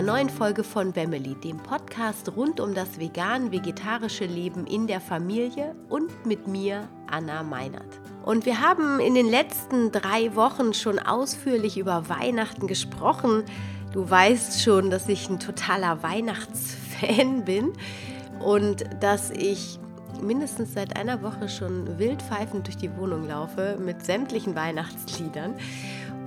einer 0.00 0.12
neuen 0.12 0.30
Folge 0.30 0.64
von 0.64 0.96
Wemmeli, 0.96 1.34
dem 1.34 1.58
Podcast 1.58 2.34
rund 2.34 2.58
um 2.58 2.72
das 2.72 2.98
vegan-vegetarische 2.98 4.24
Leben 4.24 4.66
in 4.66 4.86
der 4.86 4.98
Familie 4.98 5.74
und 5.90 6.24
mit 6.24 6.46
mir, 6.46 6.88
Anna 7.10 7.42
Meinert. 7.42 8.00
Und 8.24 8.46
wir 8.46 8.62
haben 8.62 8.98
in 8.98 9.14
den 9.14 9.28
letzten 9.28 9.92
drei 9.92 10.34
Wochen 10.34 10.72
schon 10.72 10.98
ausführlich 10.98 11.76
über 11.76 12.08
Weihnachten 12.08 12.66
gesprochen. 12.66 13.44
Du 13.92 14.08
weißt 14.08 14.62
schon, 14.62 14.88
dass 14.88 15.06
ich 15.06 15.28
ein 15.28 15.38
totaler 15.38 16.02
Weihnachtsfan 16.02 17.44
bin 17.44 17.74
und 18.42 18.84
dass 19.00 19.30
ich 19.30 19.78
mindestens 20.22 20.72
seit 20.72 20.96
einer 20.96 21.22
Woche 21.22 21.50
schon 21.50 21.98
wildpfeifend 21.98 22.66
durch 22.66 22.78
die 22.78 22.96
Wohnung 22.96 23.28
laufe 23.28 23.76
mit 23.78 24.02
sämtlichen 24.06 24.54
Weihnachtsliedern. 24.54 25.56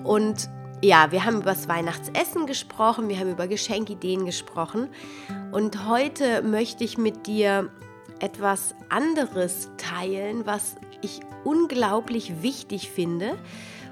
Und 0.03 0.47
ja, 0.83 1.13
wir 1.13 1.23
haben 1.23 1.37
über 1.37 1.53
das 1.53 1.69
Weihnachtsessen 1.69 2.45
gesprochen, 2.45 3.07
wir 3.07 3.17
haben 3.17 3.31
über 3.31 3.47
Geschenkideen 3.47 4.25
gesprochen 4.25 4.89
und 5.53 5.87
heute 5.87 6.41
möchte 6.41 6.83
ich 6.83 6.97
mit 6.97 7.25
dir 7.25 7.71
etwas 8.19 8.75
anderes 8.89 9.69
teilen, 9.77 10.45
was 10.45 10.75
ich 11.01 11.21
unglaublich 11.45 12.41
wichtig 12.41 12.89
finde 12.89 13.37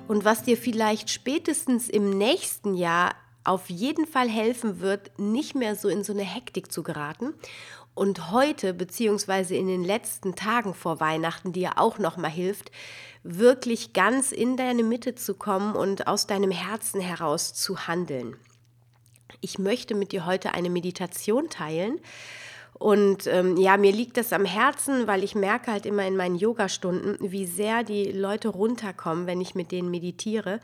und 0.10 0.26
was 0.26 0.44
dir 0.44 0.58
vielleicht 0.58 1.10
spätestens 1.10 1.88
im 1.88 2.10
nächsten 2.10 2.74
Jahr 2.74 3.16
auf 3.46 3.70
jeden 3.70 4.06
Fall 4.06 4.28
helfen 4.30 4.82
wird, 4.82 5.18
nicht 5.18 5.56
mehr 5.56 5.78
so 5.78 5.88
in 5.88 6.04
so 6.04 6.12
eine 6.12 6.24
Hektik 6.24 6.74
zu 6.74 6.84
geraten. 6.84 7.34
Und 7.94 8.32
heute, 8.32 8.74
beziehungsweise 8.74 9.56
in 9.56 9.68
den 9.68 9.84
letzten 9.84 10.36
Tagen 10.36 10.74
vor 10.74 11.00
Weihnachten, 11.00 11.52
die 11.52 11.62
ja 11.62 11.74
auch 11.76 11.98
nochmal 11.98 12.32
hilft, 12.32 12.72
wirklich 13.24 13.94
ganz 13.94 14.32
in 14.32 14.58
deine 14.58 14.84
Mitte 14.84 15.16
zu 15.16 15.36
kommen 15.36 15.76
und 15.76 16.08
aus 16.08 16.26
deinem 16.26 16.52
Herzen 16.52 17.02
heraus 17.02 17.54
zu 17.54 17.88
handeln. 17.88 18.36
Ich 19.42 19.60
möchte 19.60 19.94
mit 19.94 20.12
dir 20.12 20.26
heute 20.26 20.54
eine 20.54 20.70
Meditation 20.70 21.50
teilen. 21.50 22.00
Und 22.74 23.28
ähm, 23.28 23.58
ja, 23.58 23.78
mir 23.78 23.92
liegt 23.92 24.18
das 24.18 24.34
am 24.34 24.46
Herzen, 24.46 25.06
weil 25.06 25.24
ich 25.24 25.36
merke 25.36 25.72
halt 25.72 25.86
immer 25.86 26.08
in 26.08 26.16
meinen 26.16 26.36
Yoga-Stunden, 26.36 27.18
wie 27.20 27.46
sehr 27.46 27.84
die 27.84 28.12
Leute 28.12 28.48
runterkommen, 28.48 29.28
wenn 29.28 29.40
ich 29.40 29.54
mit 29.54 29.72
denen 29.72 29.92
meditiere. 29.92 30.60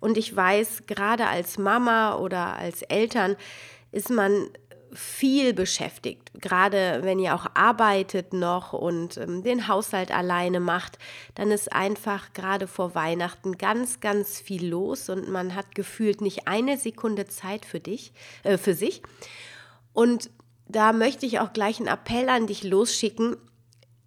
Und 0.00 0.18
ich 0.18 0.34
weiß, 0.34 0.84
gerade 0.88 1.28
als 1.28 1.58
Mama 1.58 2.16
oder 2.16 2.56
als 2.56 2.82
Eltern 2.82 3.36
ist 3.92 4.10
man 4.10 4.48
viel 4.94 5.54
beschäftigt, 5.54 6.30
gerade 6.34 7.00
wenn 7.02 7.18
ihr 7.18 7.34
auch 7.34 7.46
arbeitet 7.54 8.32
noch 8.32 8.72
und 8.72 9.16
ähm, 9.16 9.42
den 9.42 9.68
Haushalt 9.68 10.10
alleine 10.10 10.60
macht, 10.60 10.98
dann 11.34 11.50
ist 11.50 11.72
einfach 11.72 12.32
gerade 12.34 12.66
vor 12.66 12.94
Weihnachten 12.94 13.56
ganz, 13.56 14.00
ganz 14.00 14.40
viel 14.40 14.66
los 14.68 15.08
und 15.08 15.28
man 15.30 15.54
hat 15.54 15.74
gefühlt 15.74 16.20
nicht 16.20 16.46
eine 16.46 16.76
Sekunde 16.76 17.26
Zeit 17.26 17.64
für 17.64 17.80
dich, 17.80 18.12
äh, 18.42 18.58
für 18.58 18.74
sich. 18.74 19.02
Und 19.92 20.30
da 20.68 20.92
möchte 20.92 21.26
ich 21.26 21.40
auch 21.40 21.52
gleich 21.52 21.78
einen 21.78 21.88
Appell 21.88 22.28
an 22.28 22.46
dich 22.46 22.62
losschicken. 22.62 23.36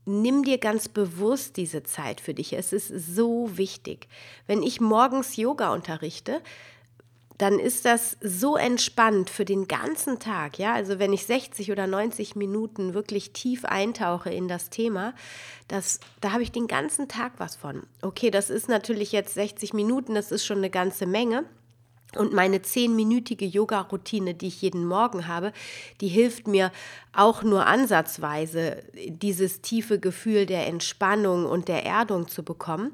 Nimm 0.06 0.44
dir 0.44 0.59
ganz 0.59 0.88
bewusst 0.88 1.58
diese 1.58 1.83
Zeit 1.83 2.22
für 2.22 2.33
dich. 2.33 2.53
Es 2.53 2.73
ist 2.73 2.89
so 2.89 3.58
wichtig. 3.58 4.08
Wenn 4.45 4.61
ich 4.61 4.80
morgens 4.80 5.36
Yoga 5.36 5.73
unterrichte, 5.73 6.41
dann 7.38 7.59
ist 7.59 7.86
das 7.86 8.17
so 8.22 8.55
entspannt 8.55 9.30
für 9.30 9.45
den 9.45 9.67
ganzen 9.67 10.19
Tag. 10.19 10.58
Ja, 10.58 10.73
also 10.73 11.00
wenn 11.00 11.14
ich 11.14 11.25
60 11.25 11.72
oder 11.72 11.88
90 11.88 12.36
Minuten 12.36 12.94
wirklich 12.94 13.33
tief 13.33 13.66
eintauche 13.66 14.30
in 14.30 14.47
das 14.47 14.69
Thema, 14.69 15.14
das, 15.68 16.00
da 16.22 16.31
habe 16.31 16.44
ich 16.44 16.51
den 16.51 16.68
ganzen 16.68 17.07
Tag 17.07 17.34
was 17.38 17.56
von. 17.56 17.84
Okay, 18.01 18.31
das 18.31 18.50
ist 18.50 18.69
natürlich 18.69 19.12
jetzt 19.12 19.34
60 19.34 19.73
Minuten, 19.73 20.16
das 20.16 20.31
ist 20.31 20.46
schon 20.46 20.59
eine 20.59 20.69
ganze 20.69 21.06
Menge. 21.06 21.46
Und 22.16 22.34
meine 22.34 22.62
zehnminütige 22.62 23.46
Yoga-Routine, 23.46 24.34
die 24.34 24.48
ich 24.48 24.62
jeden 24.62 24.86
Morgen 24.86 25.28
habe, 25.28 25.52
die 26.02 26.08
hilft 26.08 26.48
mir 26.48 26.72
auch 27.14 27.44
nur 27.44 27.66
ansatzweise, 27.66 28.84
dieses 29.08 29.62
tiefe 29.62 30.00
Gefühl 30.00 30.46
der 30.46 30.68
Entspannung 30.68 31.46
und 31.46 31.68
der 31.68 31.86
Erdung 31.86 32.28
zu 32.28 32.44
bekommen. 32.44 32.92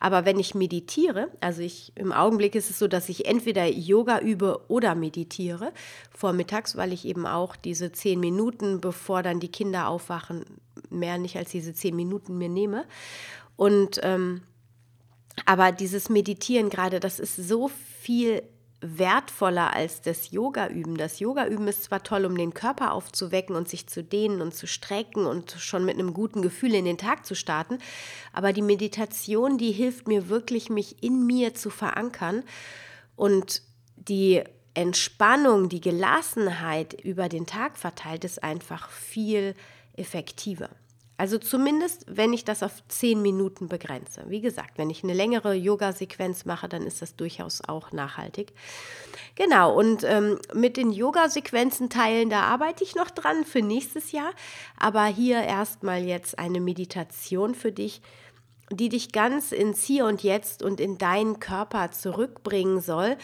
Aber 0.00 0.24
wenn 0.24 0.38
ich 0.38 0.54
meditiere, 0.54 1.28
also 1.40 1.60
ich 1.60 1.92
im 1.96 2.12
Augenblick 2.12 2.54
ist 2.54 2.70
es 2.70 2.78
so, 2.78 2.86
dass 2.86 3.08
ich 3.08 3.26
entweder 3.26 3.66
Yoga 3.66 4.20
übe 4.20 4.60
oder 4.68 4.94
meditiere 4.94 5.72
vormittags, 6.16 6.76
weil 6.76 6.92
ich 6.92 7.04
eben 7.04 7.26
auch 7.26 7.56
diese 7.56 7.90
zehn 7.90 8.20
Minuten, 8.20 8.80
bevor 8.80 9.22
dann 9.22 9.40
die 9.40 9.50
Kinder 9.50 9.88
aufwachen, 9.88 10.44
mehr 10.90 11.18
nicht 11.18 11.36
als 11.36 11.50
diese 11.50 11.74
zehn 11.74 11.96
Minuten 11.96 12.38
mir 12.38 12.48
nehme. 12.48 12.84
Und 13.56 13.98
ähm, 14.04 14.42
aber 15.46 15.72
dieses 15.72 16.08
Meditieren 16.08 16.70
gerade, 16.70 17.00
das 17.00 17.18
ist 17.18 17.36
so 17.36 17.68
viel 18.00 18.42
wertvoller 18.80 19.74
als 19.74 20.02
das 20.02 20.30
Yoga-Üben. 20.30 20.96
Das 20.96 21.18
Yoga-Üben 21.18 21.66
ist 21.66 21.84
zwar 21.84 22.02
toll, 22.04 22.24
um 22.24 22.36
den 22.36 22.54
Körper 22.54 22.92
aufzuwecken 22.92 23.56
und 23.56 23.68
sich 23.68 23.88
zu 23.88 24.04
dehnen 24.04 24.40
und 24.40 24.54
zu 24.54 24.66
strecken 24.66 25.26
und 25.26 25.52
schon 25.58 25.84
mit 25.84 25.98
einem 25.98 26.14
guten 26.14 26.42
Gefühl 26.42 26.74
in 26.74 26.84
den 26.84 26.98
Tag 26.98 27.26
zu 27.26 27.34
starten, 27.34 27.78
aber 28.32 28.52
die 28.52 28.62
Meditation, 28.62 29.58
die 29.58 29.72
hilft 29.72 30.06
mir 30.06 30.28
wirklich, 30.28 30.70
mich 30.70 31.02
in 31.02 31.26
mir 31.26 31.54
zu 31.54 31.70
verankern 31.70 32.44
und 33.16 33.62
die 33.96 34.44
Entspannung, 34.74 35.68
die 35.68 35.80
Gelassenheit 35.80 36.94
über 37.02 37.28
den 37.28 37.46
Tag 37.46 37.76
verteilt 37.76 38.24
ist 38.24 38.44
einfach 38.44 38.90
viel 38.90 39.54
effektiver. 39.96 40.70
Also 41.18 41.36
zumindest, 41.36 42.06
wenn 42.08 42.32
ich 42.32 42.44
das 42.44 42.62
auf 42.62 42.82
zehn 42.86 43.20
Minuten 43.20 43.68
begrenze. 43.68 44.22
Wie 44.28 44.40
gesagt, 44.40 44.78
wenn 44.78 44.88
ich 44.88 45.02
eine 45.02 45.14
längere 45.14 45.52
Yoga-Sequenz 45.52 46.44
mache, 46.44 46.68
dann 46.68 46.86
ist 46.86 47.02
das 47.02 47.16
durchaus 47.16 47.60
auch 47.66 47.90
nachhaltig. 47.90 48.52
Genau, 49.34 49.76
und 49.76 50.04
ähm, 50.04 50.38
mit 50.54 50.76
den 50.76 50.92
Yoga-Sequenzen 50.92 51.90
teilen, 51.90 52.30
da 52.30 52.42
arbeite 52.42 52.84
ich 52.84 52.94
noch 52.94 53.10
dran 53.10 53.44
für 53.44 53.62
nächstes 53.62 54.12
Jahr. 54.12 54.30
Aber 54.78 55.06
hier 55.06 55.42
erstmal 55.42 56.04
jetzt 56.04 56.38
eine 56.38 56.60
Meditation 56.60 57.56
für 57.56 57.72
dich, 57.72 58.00
die 58.70 58.88
dich 58.88 59.10
ganz 59.10 59.50
ins 59.50 59.82
Hier 59.82 60.06
und 60.06 60.22
Jetzt 60.22 60.62
und 60.62 60.78
in 60.78 60.98
deinen 60.98 61.40
Körper 61.40 61.90
zurückbringen 61.90 62.80
soll. 62.80 63.16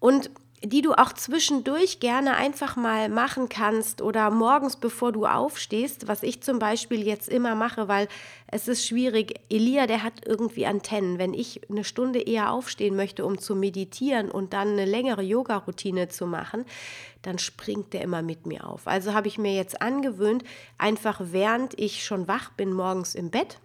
Und 0.00 0.30
die 0.62 0.82
du 0.82 0.92
auch 0.92 1.12
zwischendurch 1.12 2.00
gerne 2.00 2.34
einfach 2.34 2.76
mal 2.76 3.08
machen 3.08 3.48
kannst 3.48 4.02
oder 4.02 4.30
morgens, 4.30 4.76
bevor 4.76 5.12
du 5.12 5.26
aufstehst, 5.26 6.08
was 6.08 6.22
ich 6.22 6.42
zum 6.42 6.58
Beispiel 6.58 7.06
jetzt 7.06 7.28
immer 7.28 7.54
mache, 7.54 7.86
weil 7.86 8.08
es 8.48 8.66
ist 8.66 8.86
schwierig. 8.86 9.40
Elia, 9.50 9.86
der 9.86 10.02
hat 10.02 10.26
irgendwie 10.26 10.66
Antennen. 10.66 11.18
Wenn 11.18 11.34
ich 11.34 11.60
eine 11.70 11.84
Stunde 11.84 12.20
eher 12.20 12.50
aufstehen 12.50 12.96
möchte, 12.96 13.24
um 13.24 13.38
zu 13.38 13.54
meditieren 13.54 14.30
und 14.30 14.52
dann 14.52 14.68
eine 14.68 14.84
längere 14.84 15.22
Yoga-Routine 15.22 16.08
zu 16.08 16.26
machen, 16.26 16.64
dann 17.22 17.38
springt 17.38 17.92
der 17.92 18.02
immer 18.02 18.22
mit 18.22 18.46
mir 18.46 18.66
auf. 18.66 18.86
Also 18.86 19.14
habe 19.14 19.28
ich 19.28 19.38
mir 19.38 19.54
jetzt 19.54 19.80
angewöhnt, 19.80 20.44
einfach 20.76 21.20
während 21.22 21.78
ich 21.78 22.04
schon 22.04 22.26
wach 22.26 22.50
bin 22.52 22.72
morgens 22.72 23.14
im 23.14 23.30
Bett, 23.30 23.58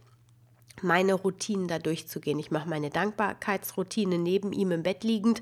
meine 0.84 1.14
Routinen 1.14 1.68
da 1.68 1.80
durchzugehen. 1.80 2.40
Ich 2.40 2.52
mache 2.52 2.70
meine 2.70 2.90
Dankbarkeitsroutine 2.90 4.18
neben 4.18 4.54
ihm 4.54 4.72
im 4.72 4.84
Bett 4.84 5.04
liegend 5.04 5.42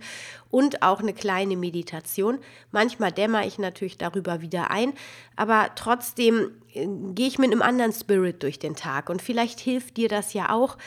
und 0.50 0.81
auch 0.81 1.00
eine 1.00 1.13
kleine 1.13 1.57
Meditation. 1.57 2.40
Manchmal 2.72 3.12
dämmer 3.12 3.46
ich 3.46 3.59
natürlich 3.59 3.97
darüber 3.97 4.41
wieder 4.41 4.72
ein, 4.72 4.94
aber 5.35 5.72
trotzdem 5.75 6.51
äh, 6.74 6.88
gehe 7.13 7.28
ich 7.28 7.40
mit 7.40 7.51
einem 7.51 7.62
anderen 7.62 7.94
Spirit 7.94 8.44
durch 8.44 8.59
den 8.59 8.75
Tag 8.75 9.09
und 9.09 9.22
vielleicht 9.22 9.59
hilft 9.59 9.97
dir 9.97 10.09
das 10.09 10.34
ja 10.34 10.50
auch, 10.50 10.78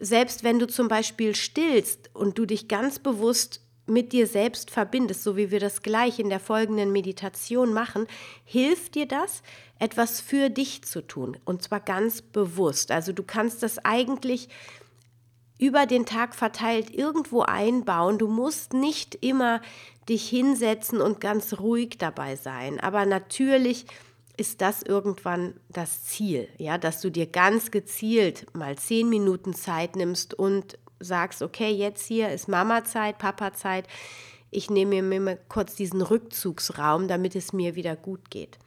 selbst 0.00 0.42
wenn 0.42 0.58
du 0.58 0.66
zum 0.66 0.88
Beispiel 0.88 1.34
stillst 1.34 2.10
und 2.14 2.38
du 2.38 2.46
dich 2.46 2.68
ganz 2.68 2.98
bewusst 2.98 3.61
mit 3.86 4.12
dir 4.12 4.26
selbst 4.26 4.70
verbindest, 4.70 5.22
so 5.24 5.36
wie 5.36 5.50
wir 5.50 5.60
das 5.60 5.82
gleich 5.82 6.18
in 6.18 6.28
der 6.28 6.40
folgenden 6.40 6.92
Meditation 6.92 7.72
machen, 7.72 8.06
hilft 8.44 8.94
dir 8.94 9.06
das, 9.06 9.42
etwas 9.78 10.20
für 10.20 10.48
dich 10.48 10.84
zu 10.84 11.06
tun 11.06 11.36
und 11.44 11.62
zwar 11.62 11.80
ganz 11.80 12.22
bewusst. 12.22 12.92
Also 12.92 13.12
du 13.12 13.22
kannst 13.22 13.62
das 13.62 13.84
eigentlich 13.84 14.48
über 15.58 15.86
den 15.86 16.06
Tag 16.06 16.34
verteilt 16.34 16.90
irgendwo 16.92 17.42
einbauen. 17.42 18.18
Du 18.18 18.28
musst 18.28 18.72
nicht 18.72 19.16
immer 19.16 19.60
dich 20.08 20.28
hinsetzen 20.28 21.00
und 21.00 21.20
ganz 21.20 21.58
ruhig 21.60 21.98
dabei 21.98 22.36
sein, 22.36 22.80
aber 22.80 23.06
natürlich 23.06 23.86
ist 24.36 24.60
das 24.60 24.82
irgendwann 24.82 25.54
das 25.68 26.04
Ziel, 26.04 26.48
ja, 26.58 26.78
dass 26.78 27.00
du 27.00 27.10
dir 27.10 27.26
ganz 27.26 27.70
gezielt 27.70 28.46
mal 28.54 28.76
zehn 28.76 29.08
Minuten 29.08 29.54
Zeit 29.54 29.94
nimmst 29.94 30.34
und 30.34 30.78
sagst, 31.02 31.42
okay, 31.42 31.70
jetzt 31.70 32.06
hier 32.06 32.30
ist 32.30 32.48
Mama-Zeit, 32.48 33.18
Papa-Zeit. 33.18 33.86
Ich 34.50 34.70
nehme 34.70 35.02
mir 35.02 35.20
mal 35.20 35.38
kurz 35.48 35.74
diesen 35.74 36.02
Rückzugsraum, 36.02 37.08
damit 37.08 37.34
es 37.36 37.52
mir 37.52 37.74
wieder 37.74 37.96
gut 37.96 38.30
geht. 38.30 38.58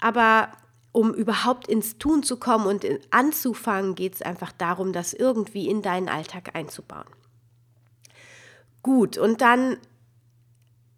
Aber 0.00 0.48
um 0.92 1.12
überhaupt 1.12 1.68
ins 1.68 1.98
Tun 1.98 2.22
zu 2.22 2.38
kommen 2.38 2.66
und 2.66 2.86
anzufangen, 3.10 3.94
geht 3.94 4.14
es 4.14 4.22
einfach 4.22 4.52
darum, 4.52 4.92
das 4.92 5.12
irgendwie 5.12 5.68
in 5.68 5.82
deinen 5.82 6.08
Alltag 6.08 6.54
einzubauen. 6.54 7.06
Gut, 8.82 9.18
und 9.18 9.40
dann 9.40 9.76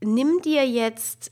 nimm 0.01 0.41
dir 0.43 0.69
jetzt 0.69 1.31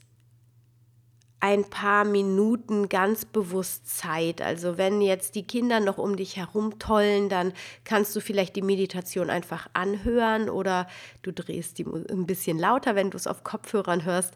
ein 1.39 1.69
paar 1.69 2.03
Minuten 2.03 2.89
ganz 2.89 3.23
bewusst 3.25 3.95
Zeit. 3.95 4.41
Also 4.41 4.79
wenn 4.79 5.01
jetzt 5.01 5.35
die 5.35 5.45
Kinder 5.45 5.79
noch 5.79 5.99
um 5.99 6.17
dich 6.17 6.35
herum 6.35 6.79
tollen, 6.79 7.29
dann 7.29 7.53
kannst 7.83 8.15
du 8.15 8.21
vielleicht 8.21 8.55
die 8.55 8.63
Meditation 8.63 9.29
einfach 9.29 9.67
anhören 9.73 10.49
oder 10.49 10.87
du 11.21 11.31
drehst 11.31 11.77
die 11.77 11.85
ein 11.85 12.25
bisschen 12.25 12.57
lauter, 12.57 12.95
wenn 12.95 13.11
du 13.11 13.17
es 13.17 13.27
auf 13.27 13.43
Kopfhörern 13.43 14.03
hörst 14.03 14.33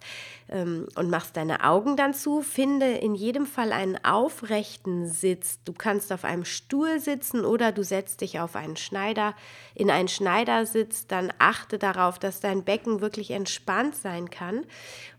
ähm, 0.49 0.87
und 0.95 1.09
machst 1.09 1.37
deine 1.37 1.63
Augen 1.63 1.97
dann 1.97 2.13
zu. 2.13 2.43
Finde 2.43 2.91
in 2.91 3.15
jedem 3.15 3.47
Fall 3.47 3.71
einen 3.71 3.97
aufrechten 4.05 5.07
Sitz. 5.07 5.59
Du 5.65 5.73
kannst 5.73 6.13
auf 6.13 6.23
einem 6.23 6.45
Stuhl 6.45 6.99
sitzen 6.99 7.45
oder 7.45 7.71
du 7.71 7.83
setzt 7.83 8.21
dich 8.21 8.39
auf 8.39 8.55
einen 8.55 8.77
Schneider, 8.77 9.33
in 9.73 9.89
einen 9.89 10.07
Schneidersitz. 10.07 11.07
Dann 11.07 11.33
achte 11.39 11.79
darauf, 11.79 12.19
dass 12.19 12.41
dein 12.41 12.63
Becken 12.63 13.01
wirklich 13.01 13.31
entspannt 13.31 13.95
sein 13.95 14.29
kann. 14.29 14.65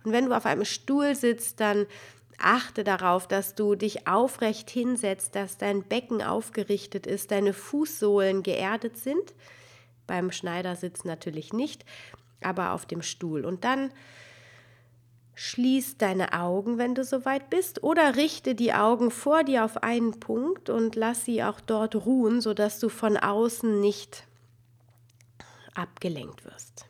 Und 0.04 0.12
wenn 0.12 0.26
du 0.26 0.37
auf 0.37 0.46
einem 0.46 0.64
Stuhl 0.64 1.14
sitzt, 1.14 1.60
dann 1.60 1.87
achte 2.38 2.84
darauf, 2.84 3.28
dass 3.28 3.54
du 3.54 3.75
dich 3.75 4.06
aufrecht 4.06 4.70
hinsetzt, 4.70 5.34
dass 5.34 5.58
dein 5.58 5.82
Becken 5.82 6.22
aufgerichtet 6.22 7.06
ist, 7.06 7.31
deine 7.31 7.52
Fußsohlen 7.52 8.43
geerdet 8.43 8.96
sind. 8.96 9.34
Beim 10.06 10.32
Schneidersitz 10.32 11.04
natürlich 11.04 11.52
nicht, 11.52 11.84
aber 12.43 12.72
auf 12.72 12.87
dem 12.87 13.02
Stuhl. 13.02 13.44
Und 13.44 13.64
dann 13.64 13.93
schließ 15.34 15.96
deine 15.96 16.32
Augen, 16.34 16.78
wenn 16.78 16.94
du 16.94 17.05
soweit 17.05 17.48
bist, 17.48 17.82
oder 17.82 18.16
richte 18.16 18.55
die 18.55 18.75
Augen 18.75 19.10
vor 19.10 19.44
dir 19.44 19.64
auf 19.64 19.82
einen 19.82 20.20
Punkt 20.20 20.69
und 20.69 20.94
lass 20.96 21.25
sie 21.25 21.43
auch 21.43 21.60
dort 21.60 21.94
ruhen, 21.94 22.40
sodass 22.40 22.78
du 22.81 22.88
von 22.88 23.16
außen 23.16 23.81
nicht 23.81 24.25
abgelenkt 25.75 26.44
wirst. 26.44 26.87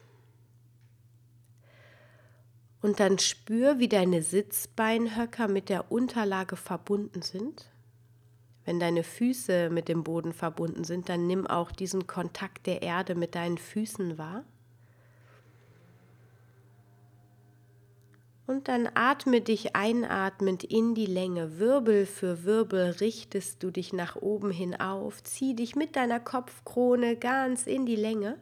Und 2.82 2.98
dann 2.98 3.18
spür, 3.18 3.78
wie 3.78 3.88
deine 3.88 4.22
Sitzbeinhöcker 4.22 5.48
mit 5.48 5.68
der 5.68 5.92
Unterlage 5.92 6.56
verbunden 6.56 7.22
sind. 7.22 7.70
Wenn 8.64 8.80
deine 8.80 9.04
Füße 9.04 9.70
mit 9.70 9.88
dem 9.88 10.04
Boden 10.04 10.32
verbunden 10.32 10.84
sind, 10.84 11.08
dann 11.08 11.26
nimm 11.26 11.46
auch 11.46 11.72
diesen 11.72 12.06
Kontakt 12.06 12.66
der 12.66 12.82
Erde 12.82 13.14
mit 13.14 13.34
deinen 13.34 13.58
Füßen 13.58 14.18
wahr. 14.18 14.44
Und 18.46 18.68
dann 18.68 18.88
atme 18.94 19.40
dich 19.40 19.76
einatmend 19.76 20.64
in 20.64 20.94
die 20.94 21.06
Länge. 21.06 21.58
Wirbel 21.58 22.06
für 22.06 22.44
Wirbel 22.44 22.90
richtest 23.00 23.62
du 23.62 23.70
dich 23.70 23.92
nach 23.92 24.16
oben 24.16 24.50
hin 24.50 24.78
auf. 24.78 25.22
Zieh 25.22 25.54
dich 25.54 25.76
mit 25.76 25.94
deiner 25.94 26.20
Kopfkrone 26.20 27.16
ganz 27.16 27.66
in 27.66 27.86
die 27.86 27.96
Länge. 27.96 28.36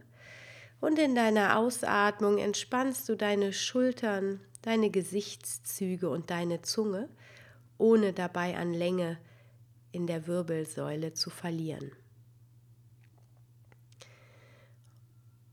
Und 0.81 0.99
in 0.99 1.15
deiner 1.15 1.59
Ausatmung 1.59 2.39
entspannst 2.39 3.09
du 3.09 3.17
deine 3.17 3.53
Schultern, 3.53 4.41
deine 4.63 4.91
Gesichtszüge 4.91 6.09
und 6.09 6.31
deine 6.31 6.63
Zunge, 6.63 7.09
ohne 7.77 8.13
dabei 8.13 8.57
an 8.57 8.73
Länge 8.73 9.19
in 9.93 10.07
der 10.07 10.27
Wirbelsäule 10.27 11.13
zu 11.13 11.31
verlieren. 11.31 11.93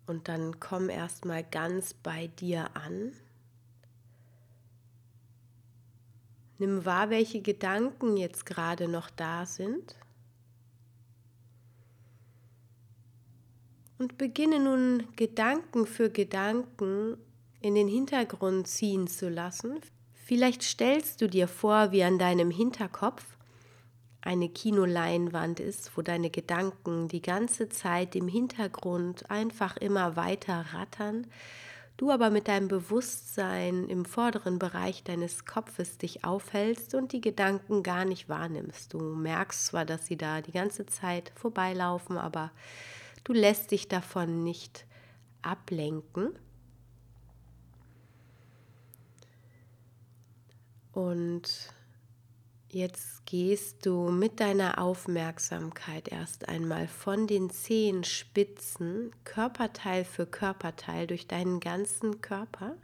Und 0.06 0.30
dann 0.30 0.60
komm 0.60 0.90
erstmal 0.90 1.44
ganz 1.44 1.94
bei 1.94 2.28
dir 2.28 2.70
an. 2.76 3.12
Nimm 6.60 6.86
wahr, 6.86 7.10
welche 7.10 7.42
Gedanken 7.42 8.16
jetzt 8.18 8.46
gerade 8.46 8.88
noch 8.88 9.10
da 9.10 9.46
sind. 9.46 9.96
Und 13.98 14.18
beginne 14.18 14.60
nun 14.60 15.04
Gedanken 15.16 15.88
für 15.88 16.10
Gedanken 16.10 17.18
in 17.62 17.76
den 17.76 17.88
Hintergrund 17.88 18.68
ziehen 18.68 19.08
zu 19.08 19.30
lassen. 19.30 19.80
Vielleicht 20.14 20.62
stellst 20.62 21.22
du 21.22 21.28
dir 21.28 21.48
vor, 21.48 21.92
wie 21.92 22.04
an 22.04 22.20
deinem 22.20 22.52
Hinterkopf 22.52 23.24
eine 24.22 24.50
Kinoleinwand 24.50 25.60
ist, 25.60 25.96
wo 25.96 26.02
deine 26.02 26.30
Gedanken 26.30 27.08
die 27.08 27.22
ganze 27.22 27.70
Zeit 27.70 28.16
im 28.16 28.28
Hintergrund 28.28 29.32
einfach 29.32 29.78
immer 29.78 30.16
weiter 30.16 30.66
rattern, 30.74 31.28
du 31.96 32.12
aber 32.12 32.30
mit 32.30 32.50
deinem 32.50 32.68
Bewusstsein 32.68 33.88
im 33.88 34.06
vorderen 34.06 34.60
Bereich 34.60 35.04
deines 35.04 35.46
Kopfes 35.46 35.98
dich 35.98 36.26
aufhältst 36.26 36.94
und 36.94 37.14
die 37.14 37.22
Gedanken 37.22 37.84
gar 37.84 38.06
nicht 38.06 38.28
wahrnimmst. 38.28 38.94
Du 38.94 39.00
merkst 39.00 39.68
zwar, 39.68 39.86
dass 39.86 40.06
sie 40.06 40.18
da 40.18 40.42
die 40.42 40.52
ganze 40.52 40.86
Zeit 40.86 41.32
vorbeilaufen, 41.36 42.18
aber 42.18 42.52
Du 43.28 43.34
lässt 43.34 43.72
dich 43.72 43.90
davon 43.90 44.46
nicht 44.46 44.86
ablenken. 45.42 46.40
Und 50.94 51.74
jetzt 52.70 53.26
gehst 53.26 53.86
du 53.86 54.12
mit 54.12 54.40
deiner 54.40 54.82
Aufmerksamkeit 54.82 56.08
erst 56.08 56.48
einmal 56.48 56.88
von 56.88 57.28
den 57.28 57.50
Zehenspitzen 57.50 59.12
Körperteil 59.26 60.06
für 60.06 60.26
Körperteil 60.26 61.06
durch 61.06 61.28
deinen 61.28 61.60
ganzen 61.60 62.22
Körper. 62.22 62.78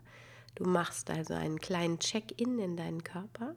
Du 0.55 0.65
machst 0.65 1.09
also 1.09 1.35
einen 1.35 1.59
kleinen 1.59 1.99
Check-in 1.99 2.59
in 2.59 2.75
deinen 2.75 3.05
Körper 3.05 3.55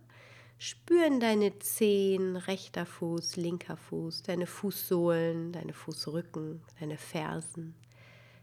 Spüren 0.58 1.20
deine 1.20 1.58
Zehen, 1.58 2.36
rechter 2.36 2.86
Fuß, 2.86 3.36
linker 3.36 3.76
Fuß, 3.76 4.22
deine 4.22 4.46
Fußsohlen, 4.46 5.52
deine 5.52 5.74
Fußrücken, 5.74 6.62
deine 6.80 6.96
Fersen, 6.96 7.74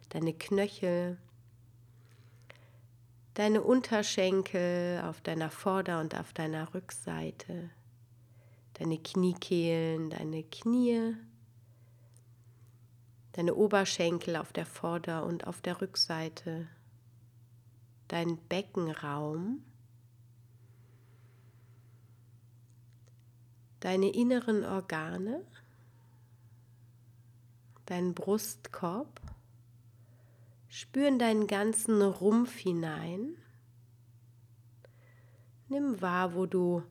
deine 0.09 0.33
Knöchel, 0.33 1.17
deine 3.33 3.63
Unterschenkel 3.63 5.01
auf 5.05 5.21
deiner 5.21 5.49
Vorder- 5.49 5.99
und 6.01 6.15
auf 6.15 6.33
deiner 6.33 6.75
Rückseite, 6.75 7.71
deine 8.73 8.99
Kniekehlen, 8.99 10.11
deine 10.11 10.43
Knie, 10.43 11.15
deine 13.31 13.55
Oberschenkel 13.55 14.35
auf 14.35 14.53
der 14.53 14.67
Vorder- 14.67 15.25
und 15.25 15.47
auf 15.47 15.61
der 15.61 15.81
Rückseite, 15.81 16.67
dein 18.07 18.37
Beckenraum 18.49 19.63
deine 23.83 24.09
inneren 24.13 24.63
Organe, 24.63 25.43
deinen 27.85 28.13
Brustkorb, 28.13 29.19
spüren 30.69 31.19
deinen 31.19 31.47
ganzen 31.47 32.01
Rumpf 32.01 32.55
hinein. 32.55 33.35
Nimm 35.67 36.01
wahr, 36.01 36.33
wo 36.33 36.45
du 36.45 36.81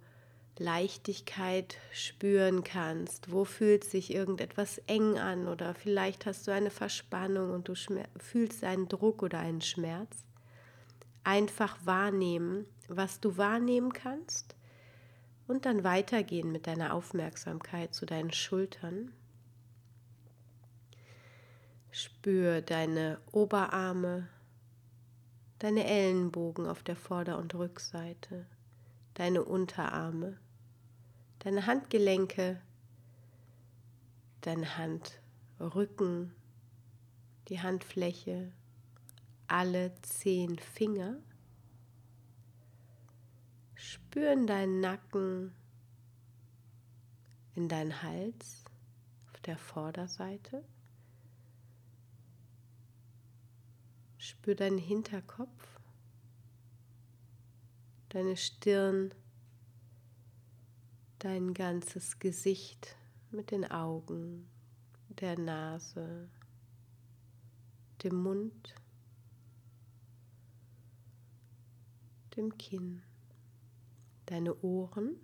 Leichtigkeit 0.58 1.78
spüren 1.92 2.62
kannst. 2.62 3.32
Wo 3.32 3.46
fühlt 3.46 3.84
sich 3.84 4.12
irgendetwas 4.12 4.76
eng 4.86 5.18
an 5.18 5.48
oder 5.48 5.74
vielleicht 5.74 6.26
hast 6.26 6.46
du 6.46 6.50
eine 6.50 6.70
Verspannung 6.70 7.52
und 7.52 7.68
du 7.68 7.74
fühlst 8.18 8.64
einen 8.64 8.88
Druck 8.88 9.22
oder 9.22 9.38
einen 9.38 9.62
Schmerz. 9.62 10.24
Einfach 11.24 11.78
wahrnehmen, 11.86 12.66
was 12.88 13.18
du 13.18 13.38
wahrnehmen 13.38 13.94
kannst 13.94 14.56
und 15.52 15.66
dann 15.66 15.84
weitergehen 15.84 16.50
mit 16.50 16.66
deiner 16.66 16.94
Aufmerksamkeit 16.94 17.94
zu 17.94 18.06
deinen 18.06 18.32
Schultern. 18.32 19.12
Spür 21.90 22.62
deine 22.62 23.20
Oberarme, 23.32 24.28
deine 25.58 25.84
Ellenbogen 25.84 26.66
auf 26.66 26.82
der 26.82 26.96
Vorder- 26.96 27.36
und 27.36 27.54
Rückseite, 27.54 28.46
deine 29.12 29.44
Unterarme, 29.44 30.38
deine 31.40 31.66
Handgelenke, 31.66 32.58
dein 34.40 34.66
Handrücken, 34.78 36.34
die 37.48 37.60
Handfläche, 37.60 38.52
alle 39.48 39.92
zehn 40.00 40.58
Finger 40.58 41.18
Spüren 43.82 44.46
deinen 44.46 44.78
Nacken 44.78 45.52
in 47.56 47.68
deinen 47.68 48.00
Hals 48.00 48.64
auf 49.26 49.40
der 49.40 49.58
Vorderseite. 49.58 50.64
Spür 54.18 54.54
deinen 54.54 54.78
Hinterkopf, 54.78 55.80
deine 58.10 58.36
Stirn, 58.36 59.12
dein 61.18 61.52
ganzes 61.52 62.20
Gesicht 62.20 62.96
mit 63.32 63.50
den 63.50 63.68
Augen, 63.68 64.48
der 65.08 65.36
Nase, 65.36 66.28
dem 68.04 68.14
Mund, 68.22 68.76
dem 72.36 72.56
Kinn 72.56 73.02
deine 74.26 74.54
Ohren, 74.62 75.16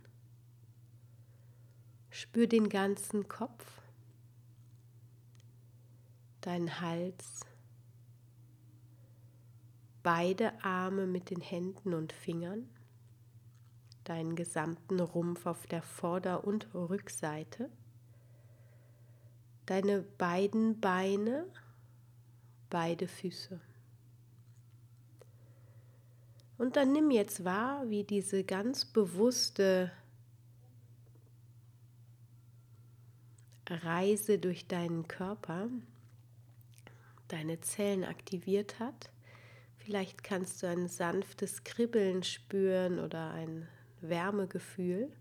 spür 2.10 2.46
den 2.46 2.68
ganzen 2.68 3.28
Kopf, 3.28 3.64
deinen 6.40 6.80
Hals, 6.80 7.40
beide 10.02 10.64
Arme 10.64 11.06
mit 11.06 11.30
den 11.30 11.40
Händen 11.40 11.94
und 11.94 12.12
Fingern, 12.12 12.68
deinen 14.04 14.36
gesamten 14.36 15.00
Rumpf 15.00 15.46
auf 15.46 15.66
der 15.66 15.82
Vorder- 15.82 16.44
und 16.44 16.74
Rückseite, 16.74 17.70
deine 19.66 20.00
beiden 20.00 20.80
Beine, 20.80 21.44
beide 22.70 23.06
Füße. 23.06 23.60
Und 26.58 26.74
dann 26.74 26.92
nimm 26.92 27.12
jetzt 27.12 27.44
wahr, 27.44 27.88
wie 27.88 28.02
diese 28.02 28.42
ganz 28.42 28.84
bewusste 28.84 29.92
Reise 33.68 34.38
durch 34.38 34.66
deinen 34.66 35.06
Körper 35.06 35.68
deine 37.28 37.60
Zellen 37.60 38.04
aktiviert 38.04 38.80
hat. 38.80 39.10
Vielleicht 39.76 40.24
kannst 40.24 40.62
du 40.62 40.66
ein 40.66 40.88
sanftes 40.88 41.62
Kribbeln 41.62 42.22
spüren 42.24 42.98
oder 42.98 43.30
ein 43.30 43.68
Wärmegefühl. 44.00 45.12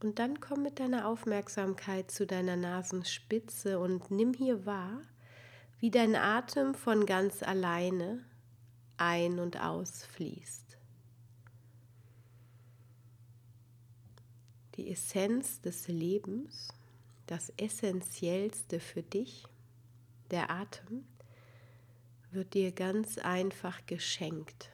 Und 0.00 0.18
dann 0.18 0.40
komm 0.40 0.62
mit 0.62 0.78
deiner 0.78 1.08
Aufmerksamkeit 1.08 2.10
zu 2.10 2.26
deiner 2.26 2.56
Nasenspitze 2.56 3.80
und 3.80 4.10
nimm 4.12 4.32
hier 4.32 4.64
wahr, 4.64 5.02
wie 5.80 5.90
dein 5.90 6.16
Atem 6.16 6.74
von 6.74 7.06
ganz 7.06 7.42
alleine 7.42 8.24
ein- 8.96 9.38
und 9.38 9.60
ausfließt. 9.60 10.76
Die 14.74 14.90
Essenz 14.90 15.60
des 15.60 15.88
Lebens, 15.88 16.68
das 17.26 17.52
Essentiellste 17.56 18.80
für 18.80 19.02
dich, 19.02 19.44
der 20.30 20.50
Atem, 20.50 21.04
wird 22.30 22.54
dir 22.54 22.72
ganz 22.72 23.18
einfach 23.18 23.86
geschenkt. 23.86 24.70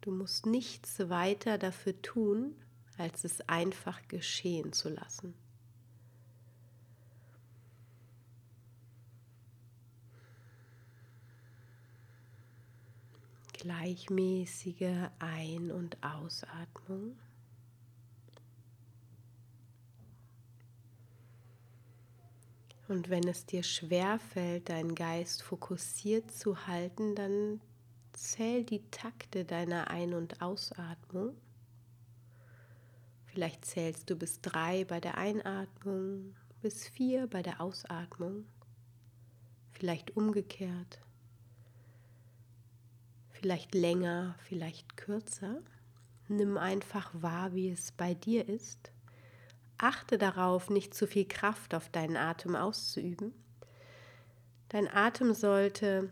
Du 0.00 0.10
musst 0.10 0.46
nichts 0.46 1.08
weiter 1.08 1.58
dafür 1.58 2.00
tun, 2.02 2.54
als 2.98 3.24
es 3.24 3.40
einfach 3.48 4.06
geschehen 4.08 4.72
zu 4.72 4.88
lassen. 4.88 5.34
Gleichmäßige 13.56 15.08
Ein- 15.18 15.70
und 15.70 15.96
Ausatmung. 16.02 17.16
Und 22.88 23.10
wenn 23.10 23.26
es 23.26 23.46
dir 23.46 23.62
schwer 23.62 24.20
fällt, 24.20 24.68
deinen 24.68 24.94
Geist 24.94 25.42
fokussiert 25.42 26.30
zu 26.30 26.66
halten, 26.66 27.16
dann 27.16 27.60
zähl 28.12 28.64
die 28.64 28.88
Takte 28.90 29.44
deiner 29.44 29.90
Ein- 29.90 30.14
und 30.14 30.40
Ausatmung. 30.40 31.36
Vielleicht 33.24 33.64
zählst 33.64 34.08
du 34.08 34.16
bis 34.16 34.40
drei 34.40 34.84
bei 34.84 35.00
der 35.00 35.18
Einatmung, 35.18 36.36
bis 36.62 36.86
vier 36.86 37.26
bei 37.26 37.42
der 37.42 37.60
Ausatmung, 37.60 38.46
vielleicht 39.72 40.16
umgekehrt 40.16 41.05
vielleicht 43.40 43.74
länger, 43.74 44.34
vielleicht 44.40 44.96
kürzer. 44.96 45.60
Nimm 46.28 46.56
einfach 46.56 47.10
wahr, 47.14 47.54
wie 47.54 47.70
es 47.70 47.92
bei 47.92 48.14
dir 48.14 48.48
ist. 48.48 48.90
Achte 49.78 50.18
darauf, 50.18 50.70
nicht 50.70 50.94
zu 50.94 51.06
viel 51.06 51.26
Kraft 51.26 51.74
auf 51.74 51.88
deinen 51.90 52.16
Atem 52.16 52.56
auszuüben. 52.56 53.32
Dein 54.70 54.88
Atem 54.88 55.34
sollte 55.34 56.10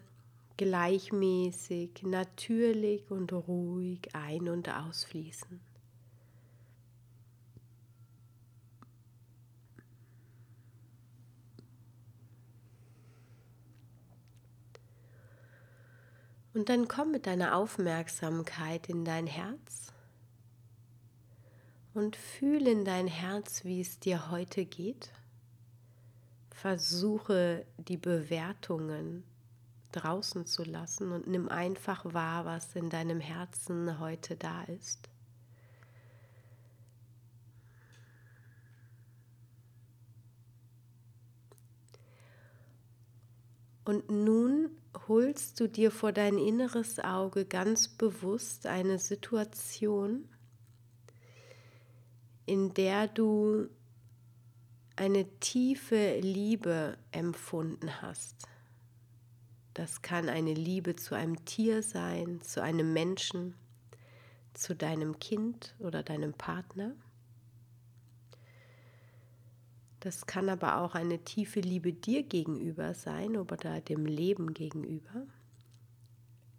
gleichmäßig, 0.57 2.03
natürlich 2.03 3.11
und 3.11 3.33
ruhig 3.33 4.15
ein- 4.15 4.49
und 4.49 4.69
ausfließen. 4.69 5.61
Und 16.55 16.69
dann 16.69 16.87
komm 16.87 17.11
mit 17.11 17.27
deiner 17.27 17.57
Aufmerksamkeit 17.57 18.89
in 18.89 19.05
dein 19.05 19.27
Herz 19.27 19.93
und 21.95 22.15
fühle 22.15 22.71
in 22.71 22.85
dein 22.85 23.09
Herz, 23.09 23.65
wie 23.65 23.81
es 23.81 23.99
dir 23.99 24.31
heute 24.31 24.65
geht. 24.65 25.11
Versuche 26.53 27.67
die 27.77 27.97
Bewertungen 27.97 29.25
draußen 29.91 30.47
zu 30.47 30.63
lassen 30.65 31.11
und 31.11 31.27
nimm 31.27 31.49
einfach 31.49 32.05
wahr, 32.15 32.45
was 32.45 32.75
in 32.77 32.89
deinem 32.89 33.21
Herzen 33.21 33.99
heute 33.99 34.37
da 34.37 34.63
ist. 34.65 35.09
Und 43.85 44.11
nun 44.11 44.71
holst 45.09 45.61
du 45.61 45.69
dir 45.69 45.91
vor 45.91 46.13
dein 46.13 46.39
inneres 46.39 46.99
Auge 46.99 47.45
ganz 47.45 47.89
bewusst 47.89 48.67
eine 48.67 48.99
Situation, 48.99 50.29
in 52.47 52.73
der 52.75 53.09
du 53.09 53.69
eine 54.97 55.29
tiefe 55.41 56.19
Liebe 56.21 56.97
empfunden 57.11 58.01
hast. 58.01 58.47
Das 59.75 60.03
kann 60.03 60.29
eine 60.29 60.55
Liebe 60.55 60.95
zu 60.95 61.17
einem 61.17 61.45
Tier 61.45 61.83
sein, 61.83 62.41
zu 62.43 62.63
einem 62.63 62.93
Menschen, 62.93 63.55
zu 64.55 64.77
deinem 64.77 65.19
Kind 65.19 65.75
oder 65.81 66.05
deinem 66.05 66.33
Partner. 66.33 66.95
Das 70.05 70.27
kann 70.27 70.51
aber 70.51 70.83
auch 70.83 70.95
eine 70.95 71.25
tiefe 71.25 71.61
Liebe 71.61 71.95
dir 71.95 72.25
gegenüber 72.25 72.93
sein 72.93 73.39
oder 73.39 73.81
dem 73.81 74.05
Leben 74.05 74.53
gegenüber. 74.53 75.27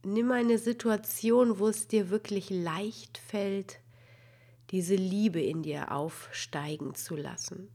Nimm 0.04 0.32
eine 0.32 0.58
Situation, 0.58 1.60
wo 1.60 1.68
es 1.68 1.88
dir 1.88 2.10
wirklich 2.10 2.50
leicht 2.50 3.20
fällt, 3.20 3.82
diese 4.72 4.96
Liebe 4.96 5.40
in 5.40 5.62
dir 5.62 5.92
aufsteigen 5.92 6.96
zu 6.96 7.16
lassen. 7.16 7.70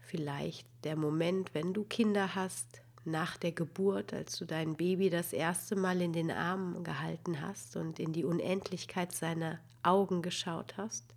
Vielleicht 0.00 0.68
der 0.84 0.96
Moment, 0.96 1.54
wenn 1.54 1.72
du 1.72 1.84
Kinder 1.84 2.34
hast, 2.34 2.82
nach 3.06 3.38
der 3.38 3.52
Geburt, 3.52 4.12
als 4.12 4.36
du 4.36 4.44
dein 4.44 4.76
Baby 4.76 5.08
das 5.08 5.32
erste 5.32 5.76
Mal 5.76 6.02
in 6.02 6.12
den 6.12 6.30
Armen 6.30 6.84
gehalten 6.84 7.40
hast 7.40 7.76
und 7.76 8.00
in 8.00 8.12
die 8.12 8.24
Unendlichkeit 8.24 9.12
seiner 9.12 9.60
Augen 9.82 10.20
geschaut 10.20 10.76
hast 10.76 11.15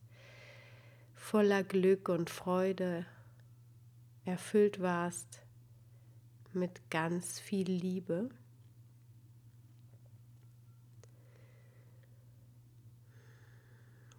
voller 1.30 1.62
Glück 1.62 2.10
und 2.10 2.32
Freude 2.32 3.06
erfüllt 4.26 4.82
warst 4.82 5.44
mit 6.54 6.90
ganz 6.90 7.40
viel 7.40 7.70
Liebe. 7.70 8.30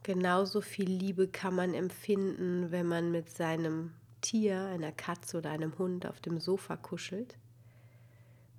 Genauso 0.05 0.61
viel 0.61 0.89
Liebe 0.89 1.27
kann 1.27 1.57
man 1.57 1.75
empfinden, 1.75 2.71
wenn 2.71 2.87
man 2.87 3.11
mit 3.11 3.29
seinem 3.29 3.93
Tier, 4.21 4.67
einer 4.67 4.93
Katze 4.93 5.39
oder 5.39 5.51
einem 5.51 5.77
Hund 5.79 6.07
auf 6.07 6.21
dem 6.21 6.39
Sofa 6.39 6.77
kuschelt 6.77 7.37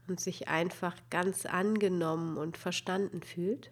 und 0.10 0.20
sich 0.20 0.50
einfach 0.50 0.98
ganz 1.10 1.46
angenommen 1.46 2.36
und 2.36 2.58
verstanden 2.58 3.22
fühlt. 3.24 3.72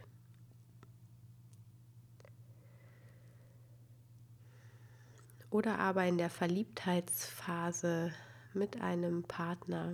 Oder 5.49 5.79
aber 5.79 6.05
in 6.05 6.17
der 6.17 6.29
Verliebtheitsphase 6.29 8.13
mit 8.53 8.81
einem 8.81 9.23
Partner. 9.23 9.93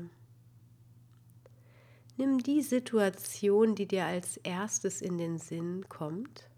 Nimm 2.17 2.39
die 2.39 2.61
Situation, 2.61 3.75
die 3.75 3.87
dir 3.87 4.05
als 4.05 4.37
erstes 4.37 5.01
in 5.01 5.17
den 5.17 5.37
Sinn 5.37 5.87
kommt. 5.89 6.49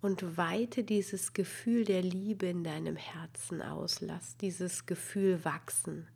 Und 0.00 0.36
weite 0.36 0.84
dieses 0.84 1.32
Gefühl 1.32 1.84
der 1.84 2.02
Liebe 2.02 2.46
in 2.46 2.62
deinem 2.64 2.96
Herzen 2.96 3.62
aus. 3.62 4.00
Lass 4.00 4.36
dieses 4.36 4.86
Gefühl 4.86 5.44
wachsen 5.44 6.06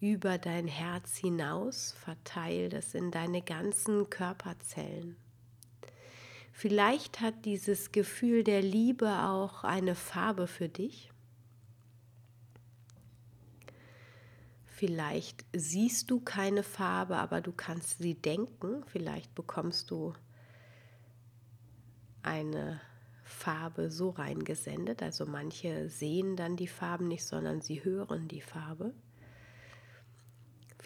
über 0.00 0.38
dein 0.38 0.68
Herz 0.68 1.16
hinaus. 1.16 1.92
Verteil 1.92 2.68
das 2.68 2.94
in 2.94 3.10
deine 3.10 3.42
ganzen 3.42 4.10
Körperzellen. 4.10 5.16
Vielleicht 6.58 7.20
hat 7.20 7.44
dieses 7.44 7.92
Gefühl 7.92 8.42
der 8.42 8.62
Liebe 8.62 9.24
auch 9.24 9.62
eine 9.62 9.94
Farbe 9.94 10.46
für 10.46 10.70
dich. 10.70 11.12
Vielleicht 14.64 15.44
siehst 15.54 16.10
du 16.10 16.18
keine 16.18 16.62
Farbe, 16.62 17.18
aber 17.18 17.42
du 17.42 17.52
kannst 17.52 17.98
sie 17.98 18.14
denken. 18.14 18.82
Vielleicht 18.86 19.34
bekommst 19.34 19.90
du 19.90 20.14
eine 22.22 22.80
Farbe 23.22 23.90
so 23.90 24.08
reingesendet. 24.08 25.02
Also 25.02 25.26
manche 25.26 25.90
sehen 25.90 26.36
dann 26.36 26.56
die 26.56 26.68
Farben 26.68 27.06
nicht, 27.06 27.26
sondern 27.26 27.60
sie 27.60 27.84
hören 27.84 28.28
die 28.28 28.40
Farbe. 28.40 28.94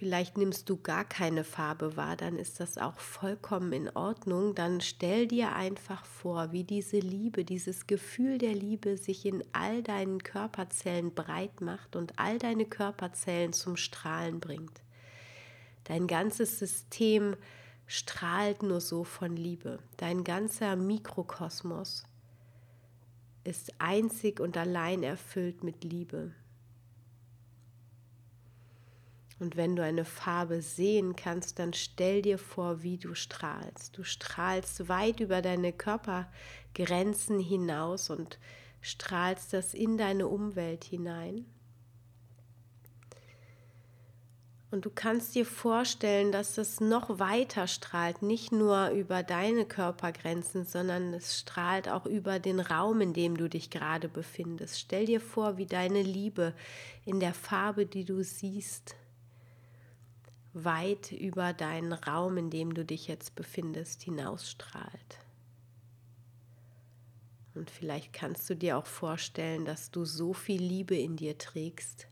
Vielleicht 0.01 0.39
nimmst 0.39 0.71
du 0.71 0.79
gar 0.79 1.05
keine 1.05 1.45
Farbe 1.45 1.95
wahr, 1.95 2.17
dann 2.17 2.39
ist 2.39 2.59
das 2.59 2.79
auch 2.79 2.99
vollkommen 2.99 3.75
in 3.75 3.91
Ordnung. 3.95 4.55
Dann 4.55 4.81
stell 4.81 5.27
dir 5.27 5.55
einfach 5.55 6.07
vor, 6.07 6.53
wie 6.53 6.65
diese 6.65 7.01
Liebe, 7.01 7.45
dieses 7.45 7.87
Gefühl 7.87 8.39
der 8.39 8.55
Liebe 8.55 8.97
sich 8.97 9.27
in 9.27 9.45
all 9.53 9.83
deinen 9.83 10.23
Körperzellen 10.23 11.13
breit 11.13 11.61
macht 11.61 11.97
und 11.97 12.19
all 12.19 12.39
deine 12.39 12.65
Körperzellen 12.65 13.53
zum 13.53 13.77
Strahlen 13.77 14.41
bringt. 14.41 14.81
Dein 15.85 16.07
ganzes 16.07 16.59
System 16.59 17.37
strahlt 17.87 18.63
nur 18.63 18.81
so 18.81 19.05
von 19.05 19.37
Liebe. 19.37 19.81
Dein 19.99 20.25
ganzer 20.25 20.77
Mikrokosmos 20.77 22.05
ist 23.45 23.75
einzig 23.79 24.41
und 24.41 24.57
allein 24.57 25.03
erfüllt 25.03 25.63
mit 25.63 25.85
Liebe. 25.85 26.33
Und 29.41 29.57
wenn 29.57 29.75
du 29.75 29.83
eine 29.83 30.05
Farbe 30.05 30.61
sehen 30.61 31.17
kannst, 31.17 31.59
dann 31.59 31.73
stell 31.73 32.21
dir 32.21 32.37
vor, 32.37 32.83
wie 32.83 32.99
du 32.99 33.15
strahlst. 33.15 33.97
Du 33.97 34.05
strahlst 34.05 34.89
weit 34.89 35.21
über 35.21 35.41
deine 35.41 35.73
Körpergrenzen 35.73 37.41
hinaus 37.41 38.11
und 38.11 38.39
strahlst 38.83 39.55
das 39.55 39.73
in 39.73 39.97
deine 39.97 40.29
Umwelt 40.29 40.85
hinein. 40.85 41.47
Und 44.71 44.85
du 44.85 44.91
kannst 44.91 45.35
dir 45.35 45.47
vorstellen, 45.47 46.31
dass 46.31 46.57
es 46.57 46.79
noch 46.81 47.19
weiter 47.19 47.67
strahlt, 47.67 48.23
nicht 48.23 48.53
nur 48.53 48.91
über 48.91 49.23
deine 49.25 49.65
Körpergrenzen, 49.65 50.65
sondern 50.65 51.13
es 51.15 51.41
strahlt 51.41 51.89
auch 51.89 52.07
über 52.07 52.39
den 52.39 52.61
Raum, 52.61 53.01
in 53.01 53.13
dem 53.13 53.37
du 53.37 53.49
dich 53.49 53.71
gerade 53.71 54.09
befindest. 54.09 54.79
Stell 54.79 55.07
dir 55.07 55.21
vor, 55.21 55.57
wie 55.57 55.67
deine 55.67 56.03
Liebe 56.03 56.55
in 57.05 57.19
der 57.19 57.35
Farbe, 57.35 57.85
die 57.85 58.05
du 58.05 58.23
siehst, 58.23 58.95
weit 60.53 61.13
über 61.13 61.53
deinen 61.53 61.93
Raum, 61.93 62.37
in 62.37 62.51
dem 62.51 62.75
du 62.75 62.85
dich 62.85 63.07
jetzt 63.07 63.35
befindest, 63.35 64.03
hinausstrahlt. 64.03 65.19
Und 67.55 67.71
vielleicht 67.71 68.13
kannst 68.13 68.49
du 68.49 68.55
dir 68.55 68.79
auch 68.79 68.87
vorstellen, 68.87 69.65
dass 69.65 69.91
du 69.91 70.05
so 70.05 70.33
viel 70.33 70.63
Liebe 70.63 70.97
in 70.97 71.17
dir 71.17 71.37
trägst, 71.37 72.07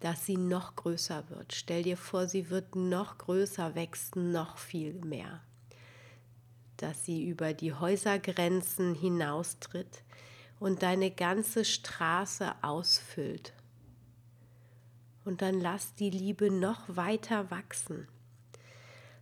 dass 0.00 0.26
sie 0.26 0.36
noch 0.36 0.76
größer 0.76 1.28
wird. 1.30 1.52
Stell 1.52 1.82
dir 1.82 1.96
vor, 1.96 2.26
sie 2.26 2.50
wird 2.50 2.76
noch 2.76 3.18
größer, 3.18 3.74
wächst 3.74 4.16
noch 4.16 4.58
viel 4.58 4.94
mehr. 5.04 5.42
Dass 6.76 7.04
sie 7.04 7.26
über 7.26 7.52
die 7.52 7.74
Häusergrenzen 7.74 8.94
hinaustritt 8.94 10.02
und 10.58 10.82
deine 10.82 11.10
ganze 11.10 11.64
Straße 11.64 12.52
ausfüllt 12.62 13.52
und 15.24 15.42
dann 15.42 15.60
lass 15.60 15.94
die 15.94 16.10
Liebe 16.10 16.50
noch 16.50 16.82
weiter 16.88 17.50
wachsen. 17.50 18.08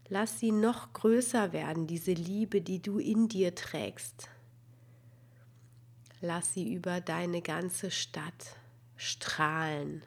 Lass 0.09 0.39
sie 0.39 0.53
noch 0.53 0.93
größer 0.93 1.53
werden, 1.53 1.87
diese 1.87 2.13
Liebe, 2.13 2.61
die 2.61 2.81
du 2.81 2.99
in 2.99 3.29
dir 3.29 3.55
trägst. 3.55 4.31
Lass 6.21 6.55
sie 6.55 6.73
über 6.73 7.01
deine 7.01 7.43
ganze 7.43 7.91
Stadt 7.91 8.57
strahlen 8.97 10.03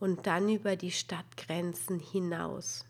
und 0.00 0.26
dann 0.26 0.48
über 0.48 0.76
die 0.76 0.92
Stadtgrenzen 0.92 1.98
hinaus. 1.98 2.84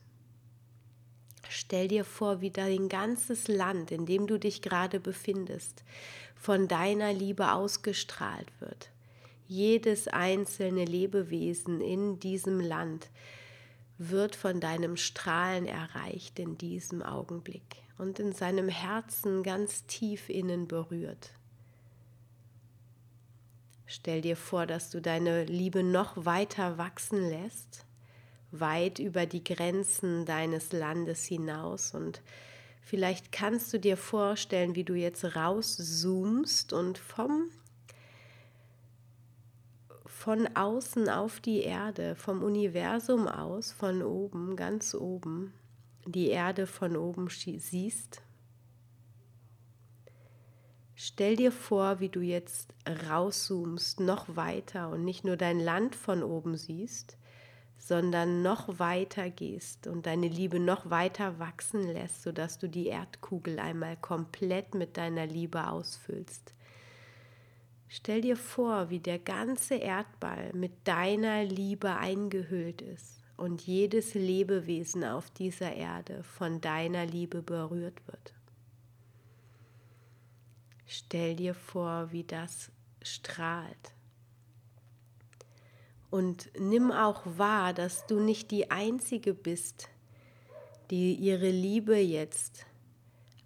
Stell 1.48 1.88
dir 1.88 2.04
vor, 2.04 2.40
wie 2.40 2.50
dein 2.50 2.88
ganzes 2.88 3.46
Land, 3.46 3.90
in 3.90 4.06
dem 4.06 4.26
du 4.26 4.38
dich 4.38 4.62
gerade 4.62 5.00
befindest, 5.00 5.84
von 6.34 6.66
deiner 6.66 7.12
Liebe 7.12 7.52
ausgestrahlt 7.52 8.48
wird 8.60 8.90
jedes 9.52 10.08
einzelne 10.08 10.84
Lebewesen 10.84 11.80
in 11.80 12.18
diesem 12.18 12.58
Land 12.58 13.10
wird 13.98 14.34
von 14.34 14.60
deinem 14.60 14.96
Strahlen 14.96 15.66
erreicht 15.66 16.38
in 16.38 16.56
diesem 16.56 17.02
Augenblick 17.02 17.76
und 17.98 18.18
in 18.18 18.32
seinem 18.32 18.68
Herzen 18.68 19.42
ganz 19.42 19.84
tief 19.86 20.28
innen 20.28 20.66
berührt. 20.66 21.30
Stell 23.86 24.22
dir 24.22 24.36
vor, 24.36 24.66
dass 24.66 24.88
du 24.88 25.02
deine 25.02 25.44
Liebe 25.44 25.82
noch 25.82 26.24
weiter 26.24 26.78
wachsen 26.78 27.28
lässt, 27.28 27.84
weit 28.50 28.98
über 28.98 29.26
die 29.26 29.44
Grenzen 29.44 30.24
deines 30.24 30.72
Landes 30.72 31.24
hinaus 31.24 31.94
und 31.94 32.22
vielleicht 32.80 33.32
kannst 33.32 33.72
du 33.74 33.78
dir 33.78 33.98
vorstellen, 33.98 34.74
wie 34.74 34.84
du 34.84 34.94
jetzt 34.94 35.36
rauszoomst 35.36 36.72
und 36.72 36.96
vom 36.96 37.50
von 40.22 40.48
außen 40.56 41.08
auf 41.08 41.40
die 41.40 41.62
Erde, 41.62 42.14
vom 42.14 42.44
Universum 42.44 43.26
aus, 43.26 43.72
von 43.72 44.04
oben, 44.04 44.54
ganz 44.54 44.94
oben, 44.94 45.52
die 46.06 46.28
Erde 46.28 46.68
von 46.68 46.96
oben 46.96 47.28
siehst. 47.28 48.22
Stell 50.94 51.34
dir 51.34 51.50
vor, 51.50 51.98
wie 51.98 52.08
du 52.08 52.20
jetzt 52.20 52.72
rauszoomst, 53.10 53.98
noch 53.98 54.36
weiter 54.36 54.90
und 54.90 55.04
nicht 55.04 55.24
nur 55.24 55.36
dein 55.36 55.58
Land 55.58 55.96
von 55.96 56.22
oben 56.22 56.56
siehst, 56.56 57.18
sondern 57.76 58.42
noch 58.42 58.78
weiter 58.78 59.28
gehst 59.28 59.88
und 59.88 60.06
deine 60.06 60.28
Liebe 60.28 60.60
noch 60.60 60.88
weiter 60.88 61.40
wachsen 61.40 61.82
lässt, 61.82 62.22
sodass 62.22 62.60
du 62.60 62.68
die 62.68 62.86
Erdkugel 62.86 63.58
einmal 63.58 63.96
komplett 63.96 64.76
mit 64.76 64.96
deiner 64.96 65.26
Liebe 65.26 65.66
ausfüllst. 65.66 66.54
Stell 67.94 68.22
dir 68.22 68.38
vor, 68.38 68.88
wie 68.88 69.00
der 69.00 69.18
ganze 69.18 69.74
Erdball 69.74 70.50
mit 70.54 70.72
deiner 70.84 71.44
Liebe 71.44 71.94
eingehüllt 71.94 72.80
ist 72.80 73.22
und 73.36 73.60
jedes 73.66 74.14
Lebewesen 74.14 75.04
auf 75.04 75.28
dieser 75.28 75.74
Erde 75.74 76.22
von 76.22 76.62
deiner 76.62 77.04
Liebe 77.04 77.42
berührt 77.42 78.00
wird. 78.06 78.32
Stell 80.86 81.36
dir 81.36 81.52
vor, 81.52 82.10
wie 82.12 82.24
das 82.24 82.72
strahlt. 83.02 83.92
Und 86.08 86.50
nimm 86.58 86.92
auch 86.92 87.20
wahr, 87.26 87.74
dass 87.74 88.06
du 88.06 88.20
nicht 88.20 88.50
die 88.52 88.70
Einzige 88.70 89.34
bist, 89.34 89.90
die 90.90 91.12
ihre 91.12 91.50
Liebe 91.50 91.98
jetzt 91.98 92.64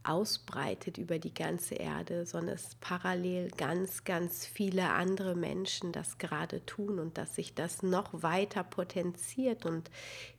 ausbreitet 0.09 0.99
über 0.99 1.19
die 1.19 1.35
ganze 1.35 1.75
Erde, 1.75 2.27
sondern 2.27 2.55
es 2.55 2.77
parallel 2.81 3.51
ganz, 3.57 4.05
ganz 4.05 4.47
viele 4.47 4.91
andere 4.91 5.35
Menschen 5.35 5.93
das 5.93 6.19
gerade 6.19 6.65
tun 6.67 6.99
und 6.99 7.19
dass 7.19 7.35
sich 7.35 7.55
das 7.55 7.83
noch 7.83 8.23
weiter 8.23 8.65
potenziert 8.65 9.67
und 9.67 9.91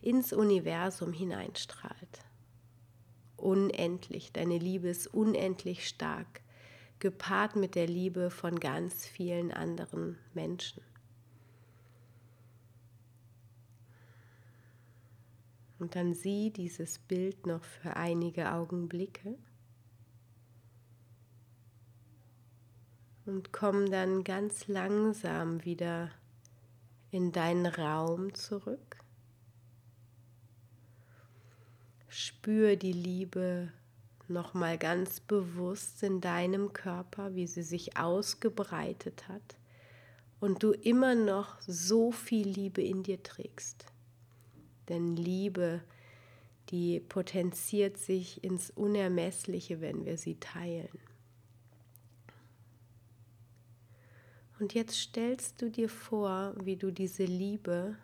ins 0.01 0.33
Universum 0.33 1.13
hineinstrahlt. 1.13 2.25
Unendlich, 3.37 4.31
deine 4.31 4.57
Liebe 4.57 4.89
ist 4.89 5.07
unendlich 5.07 5.87
stark, 5.87 6.41
gepaart 6.99 7.55
mit 7.55 7.75
der 7.75 7.87
Liebe 7.87 8.31
von 8.31 8.59
ganz 8.59 9.05
vielen 9.05 9.51
anderen 9.51 10.17
Menschen. 10.33 10.81
Und 15.79 15.95
dann 15.95 16.13
sieh 16.13 16.49
dieses 16.49 16.97
Bild 16.97 17.45
noch 17.45 17.63
für 17.63 17.95
einige 17.95 18.51
Augenblicke. 18.51 19.37
Und 23.27 23.51
komm 23.51 23.91
dann 23.91 24.23
ganz 24.23 24.67
langsam 24.67 25.63
wieder 25.65 26.11
in 27.11 27.31
deinen 27.31 27.65
Raum 27.65 28.33
zurück. 28.33 28.97
Spür 32.07 32.75
die 32.77 32.93
Liebe 32.93 33.71
nochmal 34.27 34.77
ganz 34.77 35.19
bewusst 35.19 36.03
in 36.03 36.21
deinem 36.21 36.73
Körper, 36.73 37.35
wie 37.35 37.47
sie 37.47 37.63
sich 37.63 37.97
ausgebreitet 37.97 39.27
hat 39.27 39.57
und 40.39 40.63
du 40.63 40.71
immer 40.71 41.15
noch 41.15 41.59
so 41.61 42.11
viel 42.11 42.47
Liebe 42.47 42.81
in 42.81 43.03
dir 43.03 43.21
trägst. 43.23 43.85
Denn 44.89 45.15
Liebe, 45.15 45.81
die 46.69 46.99
potenziert 46.99 47.97
sich 47.97 48.43
ins 48.43 48.69
Unermessliche, 48.71 49.81
wenn 49.81 50.05
wir 50.05 50.17
sie 50.17 50.39
teilen. 50.39 51.16
Und 54.59 54.73
jetzt 54.73 54.95
stellst 54.95 55.61
du 55.61 55.69
dir 55.69 55.89
vor, 55.89 56.53
wie 56.63 56.75
du 56.75 56.91
diese 56.91 57.25
Liebe 57.25 57.95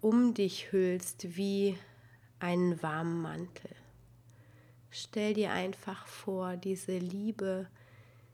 um 0.00 0.34
dich 0.34 0.72
hüllst 0.72 1.36
wie 1.36 1.78
einen 2.40 2.82
warmen 2.82 3.22
Mantel. 3.22 3.70
Stell 4.90 5.32
dir 5.34 5.52
einfach 5.52 6.06
vor, 6.06 6.56
diese 6.56 6.98
Liebe, 6.98 7.68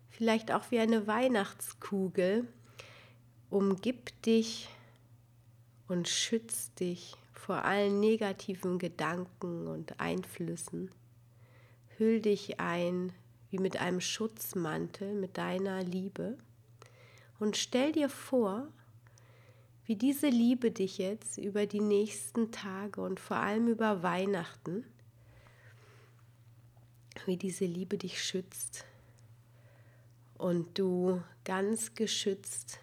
vielleicht 0.08 0.50
auch 0.50 0.70
wie 0.70 0.78
eine 0.78 1.06
Weihnachtskugel, 1.06 2.48
umgibt 3.50 4.24
dich 4.24 4.68
und 5.88 6.08
schützt 6.08 6.80
dich 6.80 7.16
vor 7.32 7.64
allen 7.64 8.00
negativen 8.00 8.78
Gedanken 8.78 9.66
und 9.66 10.00
Einflüssen. 10.00 10.90
hüll 11.96 12.20
dich 12.20 12.60
ein 12.60 13.12
wie 13.50 13.58
mit 13.58 13.78
einem 13.78 14.00
Schutzmantel 14.00 15.14
mit 15.14 15.38
deiner 15.38 15.82
Liebe 15.82 16.38
und 17.38 17.56
stell 17.56 17.92
dir 17.92 18.08
vor, 18.08 18.68
wie 19.84 19.96
diese 19.96 20.28
Liebe 20.28 20.70
dich 20.70 20.98
jetzt 20.98 21.38
über 21.38 21.66
die 21.66 21.80
nächsten 21.80 22.50
Tage 22.52 23.00
und 23.00 23.20
vor 23.20 23.38
allem 23.38 23.68
über 23.68 24.02
Weihnachten, 24.02 24.84
wie 27.24 27.36
diese 27.36 27.64
Liebe 27.64 27.96
dich 27.96 28.22
schützt 28.22 28.84
und 30.36 30.78
du 30.78 31.22
ganz 31.44 31.94
geschützt, 31.94 32.80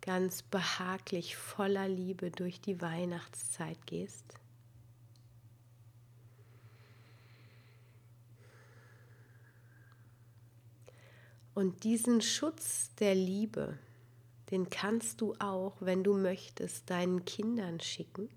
ganz 0.00 0.42
behaglich 0.42 1.36
voller 1.36 1.88
Liebe 1.88 2.30
durch 2.30 2.60
die 2.60 2.80
Weihnachtszeit 2.80 3.86
gehst. 3.86 4.41
Und 11.54 11.84
diesen 11.84 12.20
Schutz 12.22 12.94
der 12.94 13.14
Liebe, 13.14 13.78
den 14.50 14.70
kannst 14.70 15.20
du 15.20 15.34
auch, 15.38 15.74
wenn 15.80 16.02
du 16.02 16.14
möchtest, 16.14 16.88
deinen 16.88 17.24
Kindern 17.24 17.80
schicken. 17.80 18.28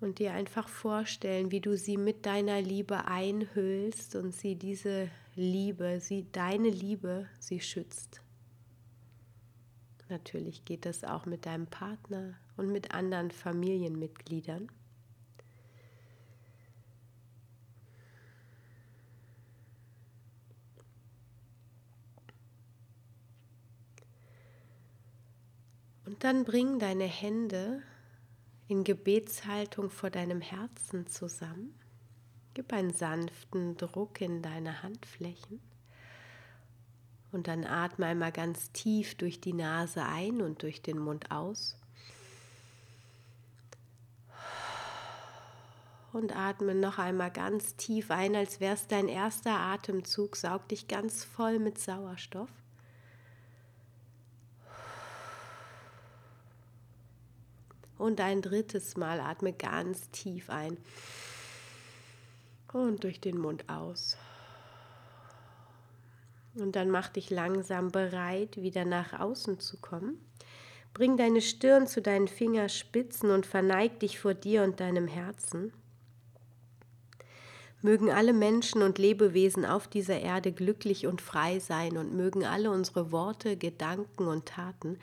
Und 0.00 0.18
dir 0.18 0.32
einfach 0.32 0.68
vorstellen, 0.68 1.50
wie 1.50 1.60
du 1.60 1.76
sie 1.76 1.98
mit 1.98 2.24
deiner 2.24 2.60
Liebe 2.62 3.04
einhüllst 3.06 4.16
und 4.16 4.32
sie 4.32 4.56
diese 4.56 5.10
Liebe, 5.36 6.00
sie 6.00 6.26
deine 6.32 6.70
Liebe, 6.70 7.28
sie 7.38 7.60
schützt. 7.60 8.22
Natürlich 10.08 10.64
geht 10.64 10.86
das 10.86 11.04
auch 11.04 11.26
mit 11.26 11.46
deinem 11.46 11.66
Partner 11.66 12.34
und 12.56 12.72
mit 12.72 12.92
anderen 12.94 13.30
Familienmitgliedern. 13.30 14.68
Dann 26.20 26.44
bring 26.44 26.78
deine 26.78 27.04
Hände 27.04 27.82
in 28.68 28.84
Gebetshaltung 28.84 29.90
vor 29.90 30.10
deinem 30.10 30.40
Herzen 30.40 31.06
zusammen. 31.06 31.74
Gib 32.54 32.72
einen 32.72 32.92
sanften 32.92 33.76
Druck 33.76 34.20
in 34.20 34.42
deine 34.42 34.82
Handflächen. 34.82 35.60
Und 37.32 37.48
dann 37.48 37.64
atme 37.64 38.06
einmal 38.06 38.32
ganz 38.32 38.70
tief 38.72 39.14
durch 39.14 39.40
die 39.40 39.54
Nase 39.54 40.04
ein 40.04 40.42
und 40.42 40.62
durch 40.62 40.82
den 40.82 40.98
Mund 40.98 41.30
aus. 41.30 41.76
Und 46.12 46.36
atme 46.36 46.74
noch 46.74 46.98
einmal 46.98 47.30
ganz 47.30 47.76
tief 47.76 48.10
ein, 48.10 48.34
als 48.34 48.60
wäre 48.60 48.74
es 48.74 48.88
dein 48.88 49.08
erster 49.08 49.58
Atemzug. 49.58 50.36
Saug 50.36 50.68
dich 50.68 50.86
ganz 50.86 51.24
voll 51.24 51.60
mit 51.60 51.78
Sauerstoff. 51.78 52.50
Und 58.00 58.18
ein 58.22 58.40
drittes 58.40 58.96
Mal 58.96 59.20
atme 59.20 59.52
ganz 59.52 60.08
tief 60.08 60.48
ein 60.48 60.78
und 62.72 63.04
durch 63.04 63.20
den 63.20 63.36
Mund 63.36 63.68
aus. 63.68 64.16
Und 66.54 66.76
dann 66.76 66.88
mach 66.88 67.10
dich 67.10 67.28
langsam 67.28 67.92
bereit, 67.92 68.56
wieder 68.56 68.86
nach 68.86 69.20
außen 69.20 69.60
zu 69.60 69.76
kommen. 69.82 70.18
Bring 70.94 71.18
deine 71.18 71.42
Stirn 71.42 71.86
zu 71.86 72.00
deinen 72.00 72.26
Fingerspitzen 72.26 73.30
und 73.30 73.44
verneig 73.44 74.00
dich 74.00 74.18
vor 74.18 74.32
dir 74.32 74.62
und 74.62 74.80
deinem 74.80 75.06
Herzen. 75.06 75.70
Mögen 77.82 78.10
alle 78.10 78.32
Menschen 78.32 78.82
und 78.82 78.98
Lebewesen 78.98 79.64
auf 79.64 79.88
dieser 79.88 80.20
Erde 80.20 80.52
glücklich 80.52 81.06
und 81.06 81.22
frei 81.22 81.58
sein 81.58 81.96
und 81.96 82.14
mögen 82.14 82.44
alle 82.44 82.70
unsere 82.70 83.10
Worte, 83.10 83.56
Gedanken 83.56 84.26
und 84.26 84.46
Taten 84.46 84.98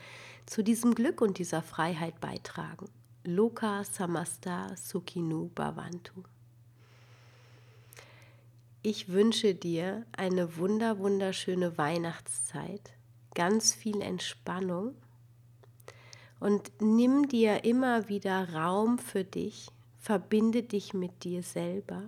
zu 0.46 0.62
diesem 0.62 0.94
Glück 0.94 1.20
und 1.20 1.38
dieser 1.38 1.62
Freiheit 1.62 2.20
beitragen. 2.20 2.88
Loka 3.24 3.82
Samasta 3.84 4.74
Sukhinu 4.76 5.50
Bhavantu. 5.54 6.22
Ich 8.82 9.08
wünsche 9.08 9.54
dir 9.54 10.06
eine 10.16 10.56
wunder 10.56 10.98
wunderschöne 11.00 11.76
Weihnachtszeit, 11.76 12.92
ganz 13.34 13.74
viel 13.74 14.00
Entspannung 14.00 14.94
und 16.38 16.70
nimm 16.80 17.28
dir 17.28 17.64
immer 17.64 18.08
wieder 18.08 18.54
Raum 18.54 18.98
für 18.98 19.24
dich, 19.24 19.68
verbinde 19.98 20.62
dich 20.62 20.94
mit 20.94 21.24
dir 21.24 21.42
selber. 21.42 22.04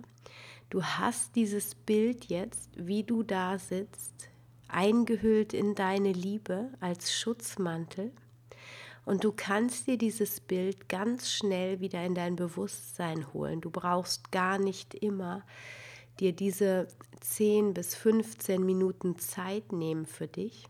Du 0.71 0.81
hast 0.81 1.35
dieses 1.35 1.75
Bild 1.75 2.27
jetzt, 2.29 2.69
wie 2.77 3.03
du 3.03 3.23
da 3.23 3.59
sitzt, 3.59 4.29
eingehüllt 4.69 5.53
in 5.53 5.75
deine 5.75 6.13
Liebe 6.13 6.69
als 6.79 7.13
Schutzmantel. 7.13 8.13
Und 9.03 9.25
du 9.25 9.33
kannst 9.33 9.87
dir 9.87 9.97
dieses 9.97 10.39
Bild 10.39 10.87
ganz 10.87 11.29
schnell 11.29 11.81
wieder 11.81 12.05
in 12.05 12.15
dein 12.15 12.37
Bewusstsein 12.37 13.33
holen. 13.33 13.59
Du 13.59 13.69
brauchst 13.69 14.31
gar 14.31 14.59
nicht 14.59 14.93
immer 14.93 15.43
dir 16.21 16.31
diese 16.31 16.87
10 17.19 17.73
bis 17.73 17.93
15 17.93 18.65
Minuten 18.65 19.19
Zeit 19.19 19.73
nehmen 19.73 20.05
für 20.05 20.27
dich, 20.27 20.63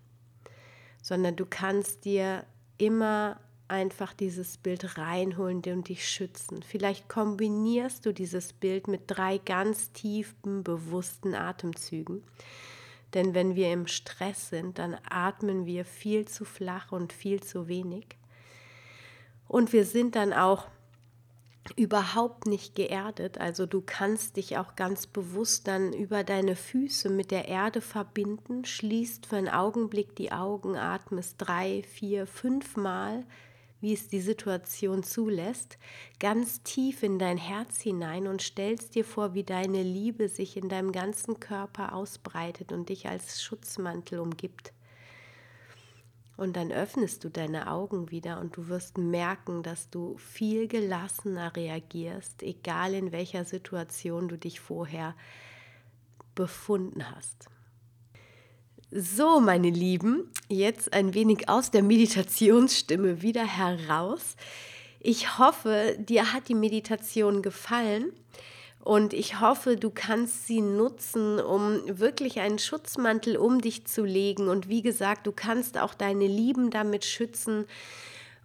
sondern 1.04 1.36
du 1.36 1.46
kannst 1.46 2.06
dir 2.06 2.48
immer 2.80 3.40
einfach 3.72 4.14
dieses 4.14 4.58
Bild 4.58 4.98
reinholen 4.98 5.64
und 5.66 5.88
dich 5.88 6.08
schützen. 6.08 6.62
Vielleicht 6.62 7.10
kombinierst 7.10 8.06
du 8.06 8.14
dieses 8.14 8.54
Bild 8.54 8.88
mit 8.88 9.04
drei 9.08 9.38
ganz 9.40 9.92
tiefen, 9.94 10.64
bewussten 10.64 11.34
Atemzügen. 11.34 12.24
Denn 13.14 13.34
wenn 13.34 13.56
wir 13.56 13.74
im 13.74 13.88
Stress 13.88 14.50
sind, 14.50 14.78
dann 14.78 14.98
atmen 15.10 15.66
wir 15.66 15.86
viel 15.86 16.28
zu 16.28 16.46
flach 16.46 16.92
und 16.92 17.12
viel 17.14 17.42
zu 17.42 17.68
wenig. 17.68 18.06
Und 19.48 19.74
wir 19.74 19.86
sind 19.86 20.16
dann 20.16 20.32
auch 20.32 20.68
überhaupt 21.76 22.48
nicht 22.48 22.76
geerdet. 22.76 23.38
Also 23.38 23.66
du 23.66 23.82
kannst 23.86 24.38
dich 24.38 24.58
auch 24.58 24.76
ganz 24.76 25.08
bewusst 25.08 25.68
dann 25.68 25.94
über 25.94 26.24
deine 26.24 26.56
Füße 26.56 27.10
mit 27.10 27.32
der 27.32 27.48
Erde 27.48 27.82
verbinden, 27.82 28.66
schließt 28.66 29.26
für 29.26 29.38
einen 29.38 29.50
Augenblick 29.50 30.16
die 30.16 30.32
Augen, 30.32 30.76
atmest 30.76 31.36
drei, 31.38 31.84
vier, 31.84 32.28
fünf 32.28 32.78
Mal, 32.78 33.26
wie 33.82 33.94
es 33.94 34.08
die 34.08 34.22
Situation 34.22 35.04
zulässt, 35.04 35.78
ganz 36.20 36.64
tief 36.64 37.04
in 37.04 37.20
dein 37.20 37.38
Herz 37.38 37.82
hinein 37.82 38.28
und 38.28 38.42
stellst 38.42 38.96
dir 38.96 39.04
vor, 39.04 39.34
wie 39.34 39.44
deine 39.44 39.84
Liebe 39.84 40.30
sich 40.30 40.56
in 40.56 40.70
deinem 40.70 40.92
ganzen 40.92 41.40
Körper 41.40 41.94
ausbreitet 41.94 42.72
und 42.72 42.90
dich 42.90 43.08
als 43.08 43.44
Schutzmantel 43.44 44.20
umgibt. 44.20 44.72
Und 46.38 46.56
dann 46.56 46.72
öffnest 46.72 47.24
du 47.24 47.30
deine 47.30 47.70
Augen 47.70 48.10
wieder 48.10 48.40
und 48.40 48.58
du 48.58 48.68
wirst 48.68 48.98
merken, 48.98 49.62
dass 49.62 49.90
du 49.90 50.18
viel 50.18 50.68
gelassener 50.68 51.56
reagierst, 51.56 52.42
egal 52.42 52.94
in 52.94 53.12
welcher 53.12 53.46
Situation 53.46 54.28
du 54.28 54.38
dich 54.38 54.60
vorher 54.60 55.16
befunden 56.34 57.12
hast. 57.12 57.51
So, 58.94 59.40
meine 59.40 59.70
Lieben, 59.70 60.30
jetzt 60.50 60.92
ein 60.92 61.14
wenig 61.14 61.48
aus 61.48 61.72
der 61.72 61.82
Meditationsstimme 61.82 63.22
wieder 63.22 63.46
heraus. 63.46 64.36
Ich 65.00 65.38
hoffe, 65.38 65.96
dir 65.98 66.34
hat 66.34 66.50
die 66.50 66.56
Meditation 66.56 67.42
gefallen. 67.42 68.12
Und 68.82 69.14
ich 69.14 69.40
hoffe, 69.40 69.78
du 69.78 69.92
kannst 69.92 70.46
sie 70.46 70.60
nutzen, 70.60 71.40
um 71.40 71.80
wirklich 71.88 72.42
einen 72.42 72.60
Schutzmantel 72.60 73.38
um 73.38 73.62
dich 73.62 73.88
zu 73.88 74.04
legen. 74.04 74.50
Und 74.50 74.68
wie 74.68 74.82
gesagt, 74.82 75.26
du 75.26 75.32
kannst 75.32 75.78
auch 75.78 75.94
deine 75.94 76.28
Lieben 76.28 76.70
damit 76.70 77.06
schützen. 77.06 77.68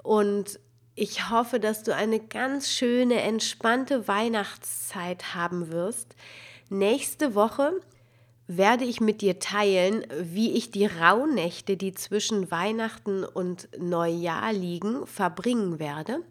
Und 0.05 0.61
ich 0.95 1.29
hoffe, 1.29 1.59
dass 1.59 1.83
du 1.83 1.93
eine 1.93 2.21
ganz 2.21 2.71
schöne, 2.71 3.21
entspannte 3.21 4.07
Weihnachtszeit 4.07 5.35
haben 5.35 5.73
wirst. 5.73 6.15
Nächste 6.69 7.35
Woche 7.35 7.81
werde 8.49 8.85
ich 8.85 9.01
mit 9.01 9.23
dir 9.23 9.39
teilen, 9.39 10.07
wie 10.21 10.53
ich 10.53 10.71
die 10.71 10.87
Rauhnächte, 10.87 11.77
die 11.77 11.93
zwischen 11.95 12.51
Weihnachten 12.51 13.25
und 13.25 13.69
Neujahr 13.79 14.53
liegen, 14.53 15.07
verbringen 15.07 15.79
werde. 15.79 16.23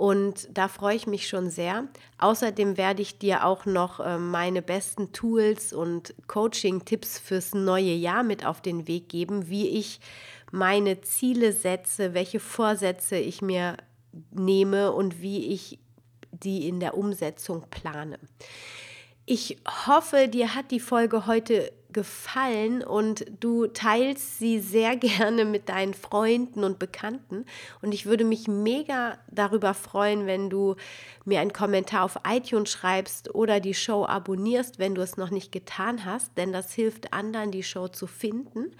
Und 0.00 0.48
da 0.56 0.68
freue 0.68 0.96
ich 0.96 1.06
mich 1.06 1.28
schon 1.28 1.50
sehr. 1.50 1.88
Außerdem 2.18 2.78
werde 2.78 3.02
ich 3.02 3.18
dir 3.18 3.44
auch 3.44 3.66
noch 3.66 4.00
äh, 4.00 4.16
meine 4.16 4.62
besten 4.62 5.12
Tools 5.12 5.74
und 5.74 6.14
Coaching-Tipps 6.26 7.18
fürs 7.18 7.52
neue 7.52 7.92
Jahr 7.92 8.22
mit 8.22 8.46
auf 8.46 8.62
den 8.62 8.88
Weg 8.88 9.10
geben, 9.10 9.50
wie 9.50 9.68
ich 9.68 10.00
meine 10.52 11.02
Ziele 11.02 11.52
setze, 11.52 12.14
welche 12.14 12.40
Vorsätze 12.40 13.16
ich 13.16 13.42
mir 13.42 13.76
nehme 14.30 14.92
und 14.92 15.20
wie 15.20 15.52
ich 15.52 15.78
die 16.32 16.66
in 16.66 16.80
der 16.80 16.96
Umsetzung 16.96 17.66
plane. 17.68 18.18
Ich 19.32 19.58
hoffe, 19.86 20.26
dir 20.26 20.56
hat 20.56 20.72
die 20.72 20.80
Folge 20.80 21.28
heute 21.28 21.70
gefallen 21.92 22.82
und 22.82 23.24
du 23.38 23.68
teilst 23.68 24.40
sie 24.40 24.58
sehr 24.58 24.96
gerne 24.96 25.44
mit 25.44 25.68
deinen 25.68 25.94
Freunden 25.94 26.64
und 26.64 26.80
Bekannten. 26.80 27.44
Und 27.80 27.92
ich 27.92 28.06
würde 28.06 28.24
mich 28.24 28.48
mega 28.48 29.18
darüber 29.30 29.72
freuen, 29.72 30.26
wenn 30.26 30.50
du 30.50 30.74
mir 31.24 31.38
einen 31.38 31.52
Kommentar 31.52 32.02
auf 32.02 32.18
iTunes 32.28 32.72
schreibst 32.72 33.32
oder 33.32 33.60
die 33.60 33.74
Show 33.74 34.04
abonnierst, 34.04 34.80
wenn 34.80 34.96
du 34.96 35.00
es 35.00 35.16
noch 35.16 35.30
nicht 35.30 35.52
getan 35.52 36.04
hast, 36.04 36.36
denn 36.36 36.52
das 36.52 36.72
hilft 36.72 37.12
anderen, 37.12 37.52
die 37.52 37.62
Show 37.62 37.86
zu 37.86 38.08
finden. 38.08 38.72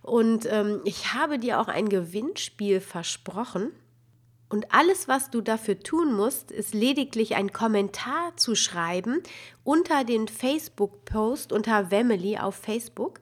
Und 0.00 0.46
ähm, 0.48 0.80
ich 0.84 1.12
habe 1.12 1.40
dir 1.40 1.60
auch 1.60 1.66
ein 1.66 1.88
Gewinnspiel 1.88 2.80
versprochen. 2.80 3.72
Und 4.52 4.66
alles, 4.70 5.08
was 5.08 5.30
du 5.30 5.40
dafür 5.40 5.80
tun 5.80 6.12
musst, 6.12 6.52
ist 6.52 6.74
lediglich 6.74 7.36
einen 7.36 7.54
Kommentar 7.54 8.36
zu 8.36 8.54
schreiben 8.54 9.22
unter 9.64 10.04
den 10.04 10.28
Facebook-Post 10.28 11.54
unter 11.54 11.90
Wemily 11.90 12.36
auf 12.36 12.56
Facebook. 12.56 13.20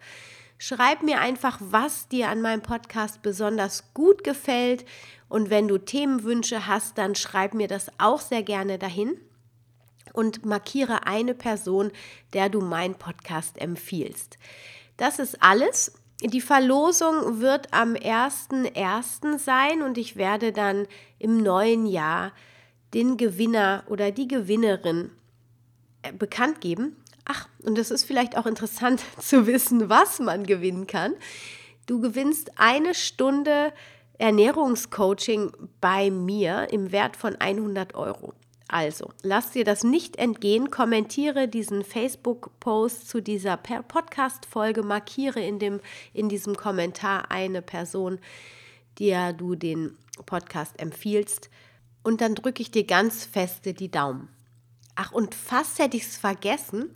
Schreib 0.58 1.04
mir 1.04 1.20
einfach, 1.20 1.58
was 1.60 2.08
dir 2.08 2.30
an 2.30 2.42
meinem 2.42 2.62
Podcast 2.62 3.22
besonders 3.22 3.94
gut 3.94 4.24
gefällt. 4.24 4.84
Und 5.28 5.50
wenn 5.50 5.68
du 5.68 5.78
Themenwünsche 5.78 6.66
hast, 6.66 6.98
dann 6.98 7.14
schreib 7.14 7.54
mir 7.54 7.68
das 7.68 7.92
auch 7.98 8.20
sehr 8.20 8.42
gerne 8.42 8.76
dahin. 8.80 9.16
Und 10.12 10.44
markiere 10.44 11.06
eine 11.06 11.34
Person, 11.34 11.92
der 12.32 12.48
du 12.48 12.60
meinen 12.60 12.96
Podcast 12.96 13.56
empfiehlst. 13.56 14.36
Das 14.96 15.20
ist 15.20 15.40
alles. 15.40 15.92
Die 16.22 16.42
Verlosung 16.42 17.40
wird 17.40 17.72
am 17.72 17.94
1.1. 17.94 19.38
sein 19.38 19.82
und 19.82 19.96
ich 19.96 20.16
werde 20.16 20.52
dann 20.52 20.86
im 21.18 21.42
neuen 21.42 21.86
Jahr 21.86 22.32
den 22.92 23.16
Gewinner 23.16 23.84
oder 23.86 24.10
die 24.10 24.28
Gewinnerin 24.28 25.10
äh, 26.02 26.12
bekannt 26.12 26.60
geben. 26.60 26.96
Ach, 27.24 27.48
und 27.62 27.78
es 27.78 27.90
ist 27.90 28.04
vielleicht 28.04 28.36
auch 28.36 28.46
interessant 28.46 29.02
zu 29.18 29.46
wissen, 29.46 29.88
was 29.88 30.18
man 30.18 30.44
gewinnen 30.44 30.86
kann. 30.86 31.14
Du 31.86 32.00
gewinnst 32.00 32.52
eine 32.56 32.94
Stunde 32.94 33.72
Ernährungscoaching 34.18 35.52
bei 35.80 36.10
mir 36.10 36.68
im 36.70 36.92
Wert 36.92 37.16
von 37.16 37.36
100 37.36 37.94
Euro. 37.94 38.34
Also, 38.72 39.10
lass 39.24 39.50
dir 39.50 39.64
das 39.64 39.82
nicht 39.82 40.14
entgehen, 40.14 40.70
kommentiere 40.70 41.48
diesen 41.48 41.82
Facebook-Post 41.82 43.08
zu 43.08 43.20
dieser 43.20 43.56
Podcast-Folge, 43.56 44.84
markiere 44.84 45.40
in, 45.40 45.58
dem, 45.58 45.80
in 46.14 46.28
diesem 46.28 46.56
Kommentar 46.56 47.32
eine 47.32 47.62
Person, 47.62 48.20
der 49.00 49.32
du 49.32 49.56
den 49.56 49.98
Podcast 50.24 50.78
empfiehlst 50.78 51.50
und 52.04 52.20
dann 52.20 52.36
drücke 52.36 52.62
ich 52.62 52.70
dir 52.70 52.84
ganz 52.84 53.24
feste 53.24 53.74
die 53.74 53.90
Daumen. 53.90 54.28
Ach, 54.94 55.10
und 55.10 55.34
fast 55.34 55.80
hätte 55.80 55.96
ich 55.96 56.04
es 56.04 56.16
vergessen, 56.16 56.94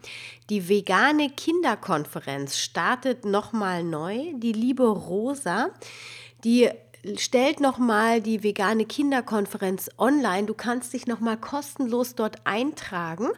die 0.50 0.68
vegane 0.68 1.28
Kinderkonferenz 1.28 2.56
startet 2.56 3.24
nochmal 3.24 3.82
neu. 3.82 4.32
Die 4.36 4.52
liebe 4.52 4.86
Rosa, 4.86 5.70
die 6.44 6.70
stellt 7.16 7.60
nochmal 7.60 8.20
die 8.20 8.42
vegane 8.42 8.84
Kinderkonferenz 8.84 9.90
online. 9.98 10.46
Du 10.46 10.54
kannst 10.54 10.92
dich 10.92 11.06
nochmal 11.06 11.36
kostenlos 11.36 12.14
dort 12.14 12.46
eintragen. 12.46 13.28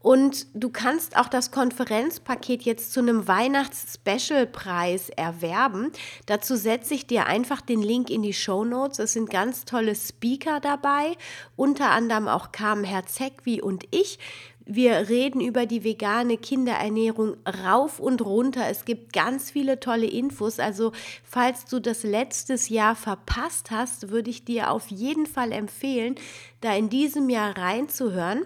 Und 0.00 0.46
du 0.54 0.70
kannst 0.70 1.16
auch 1.16 1.28
das 1.28 1.50
Konferenzpaket 1.50 2.62
jetzt 2.62 2.92
zu 2.92 3.00
einem 3.00 3.26
Weihnachts-Special-Preis 3.26 5.10
erwerben. 5.10 5.90
Dazu 6.26 6.54
setze 6.54 6.94
ich 6.94 7.06
dir 7.06 7.26
einfach 7.26 7.60
den 7.60 7.82
Link 7.82 8.08
in 8.08 8.22
die 8.22 8.32
Show 8.32 8.64
Notes. 8.64 9.00
Es 9.00 9.14
sind 9.14 9.28
ganz 9.28 9.64
tolle 9.64 9.96
Speaker 9.96 10.60
dabei, 10.60 11.16
unter 11.56 11.90
anderem 11.90 12.28
auch 12.28 12.52
Carmen 12.52 12.84
Herzegwi 12.84 13.60
und 13.60 13.84
ich. 13.90 14.20
Wir 14.70 15.08
reden 15.08 15.40
über 15.40 15.64
die 15.64 15.82
vegane 15.82 16.36
Kinderernährung 16.36 17.38
rauf 17.64 17.98
und 17.98 18.20
runter. 18.20 18.68
Es 18.68 18.84
gibt 18.84 19.14
ganz 19.14 19.50
viele 19.50 19.80
tolle 19.80 20.04
Infos. 20.04 20.58
Also 20.58 20.92
falls 21.24 21.64
du 21.64 21.80
das 21.80 22.02
letztes 22.02 22.68
Jahr 22.68 22.94
verpasst 22.94 23.70
hast, 23.70 24.10
würde 24.10 24.28
ich 24.28 24.44
dir 24.44 24.70
auf 24.70 24.88
jeden 24.88 25.24
Fall 25.24 25.52
empfehlen, 25.52 26.16
da 26.60 26.76
in 26.76 26.90
diesem 26.90 27.30
Jahr 27.30 27.56
reinzuhören. 27.56 28.44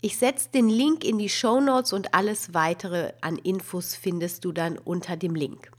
Ich 0.00 0.16
setze 0.16 0.48
den 0.54 0.70
Link 0.70 1.04
in 1.04 1.18
die 1.18 1.28
Show 1.28 1.60
Notes 1.60 1.92
und 1.92 2.14
alles 2.14 2.54
weitere 2.54 3.12
an 3.20 3.36
Infos 3.36 3.94
findest 3.94 4.46
du 4.46 4.52
dann 4.52 4.78
unter 4.78 5.18
dem 5.18 5.34
Link. 5.34 5.70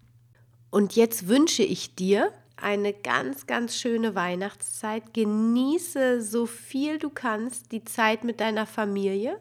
Und 0.69 0.95
jetzt 0.95 1.27
wünsche 1.27 1.63
ich 1.63 1.95
dir 1.95 2.31
eine 2.61 2.93
ganz, 2.93 3.47
ganz 3.47 3.75
schöne 3.75 4.15
Weihnachtszeit. 4.15 5.13
Genieße 5.13 6.21
so 6.21 6.45
viel 6.45 6.99
du 6.99 7.09
kannst 7.09 7.71
die 7.71 7.83
Zeit 7.83 8.23
mit 8.23 8.39
deiner 8.39 8.65
Familie. 8.65 9.39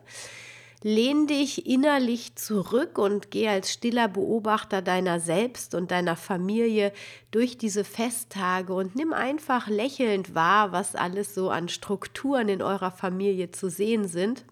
Lehn 0.82 1.26
dich 1.26 1.66
innerlich 1.66 2.36
zurück 2.36 2.96
und 2.96 3.30
geh 3.30 3.48
als 3.48 3.70
stiller 3.70 4.08
Beobachter 4.08 4.80
deiner 4.80 5.20
selbst 5.20 5.74
und 5.74 5.90
deiner 5.90 6.16
Familie 6.16 6.92
durch 7.30 7.58
diese 7.58 7.84
Festtage 7.84 8.72
und 8.72 8.96
nimm 8.96 9.12
einfach 9.12 9.68
lächelnd 9.68 10.34
wahr, 10.34 10.72
was 10.72 10.94
alles 10.94 11.34
so 11.34 11.50
an 11.50 11.68
Strukturen 11.68 12.48
in 12.48 12.62
eurer 12.62 12.92
Familie 12.92 13.50
zu 13.50 13.68
sehen 13.68 14.08
sind. 14.08 14.46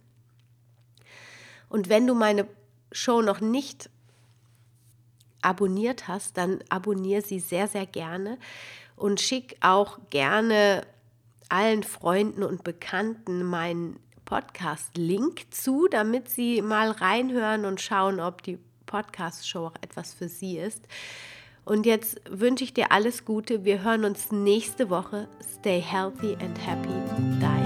Und 1.70 1.88
wenn 1.88 2.06
du 2.06 2.14
meine 2.14 2.46
Show 2.92 3.22
noch 3.22 3.40
nicht 3.40 3.88
abonniert 5.42 6.08
hast, 6.08 6.36
dann 6.36 6.58
abonniere 6.68 7.22
sie 7.22 7.40
sehr, 7.40 7.68
sehr 7.68 7.86
gerne 7.86 8.38
und 8.96 9.20
schick 9.20 9.56
auch 9.60 9.98
gerne 10.10 10.86
allen 11.48 11.82
Freunden 11.82 12.42
und 12.42 12.64
Bekannten 12.64 13.42
meinen 13.42 13.98
Podcast-Link 14.24 15.46
zu, 15.50 15.88
damit 15.88 16.28
sie 16.28 16.60
mal 16.60 16.90
reinhören 16.90 17.64
und 17.64 17.80
schauen, 17.80 18.20
ob 18.20 18.42
die 18.42 18.58
Podcast-Show 18.86 19.66
auch 19.66 19.76
etwas 19.80 20.12
für 20.12 20.28
sie 20.28 20.58
ist. 20.58 20.82
Und 21.64 21.86
jetzt 21.86 22.20
wünsche 22.28 22.64
ich 22.64 22.74
dir 22.74 22.92
alles 22.92 23.24
Gute. 23.24 23.64
Wir 23.64 23.82
hören 23.82 24.04
uns 24.04 24.32
nächste 24.32 24.90
Woche. 24.90 25.28
Stay 25.58 25.80
healthy 25.80 26.34
and 26.40 26.58
happy. 26.66 26.88
Dein 27.40 27.57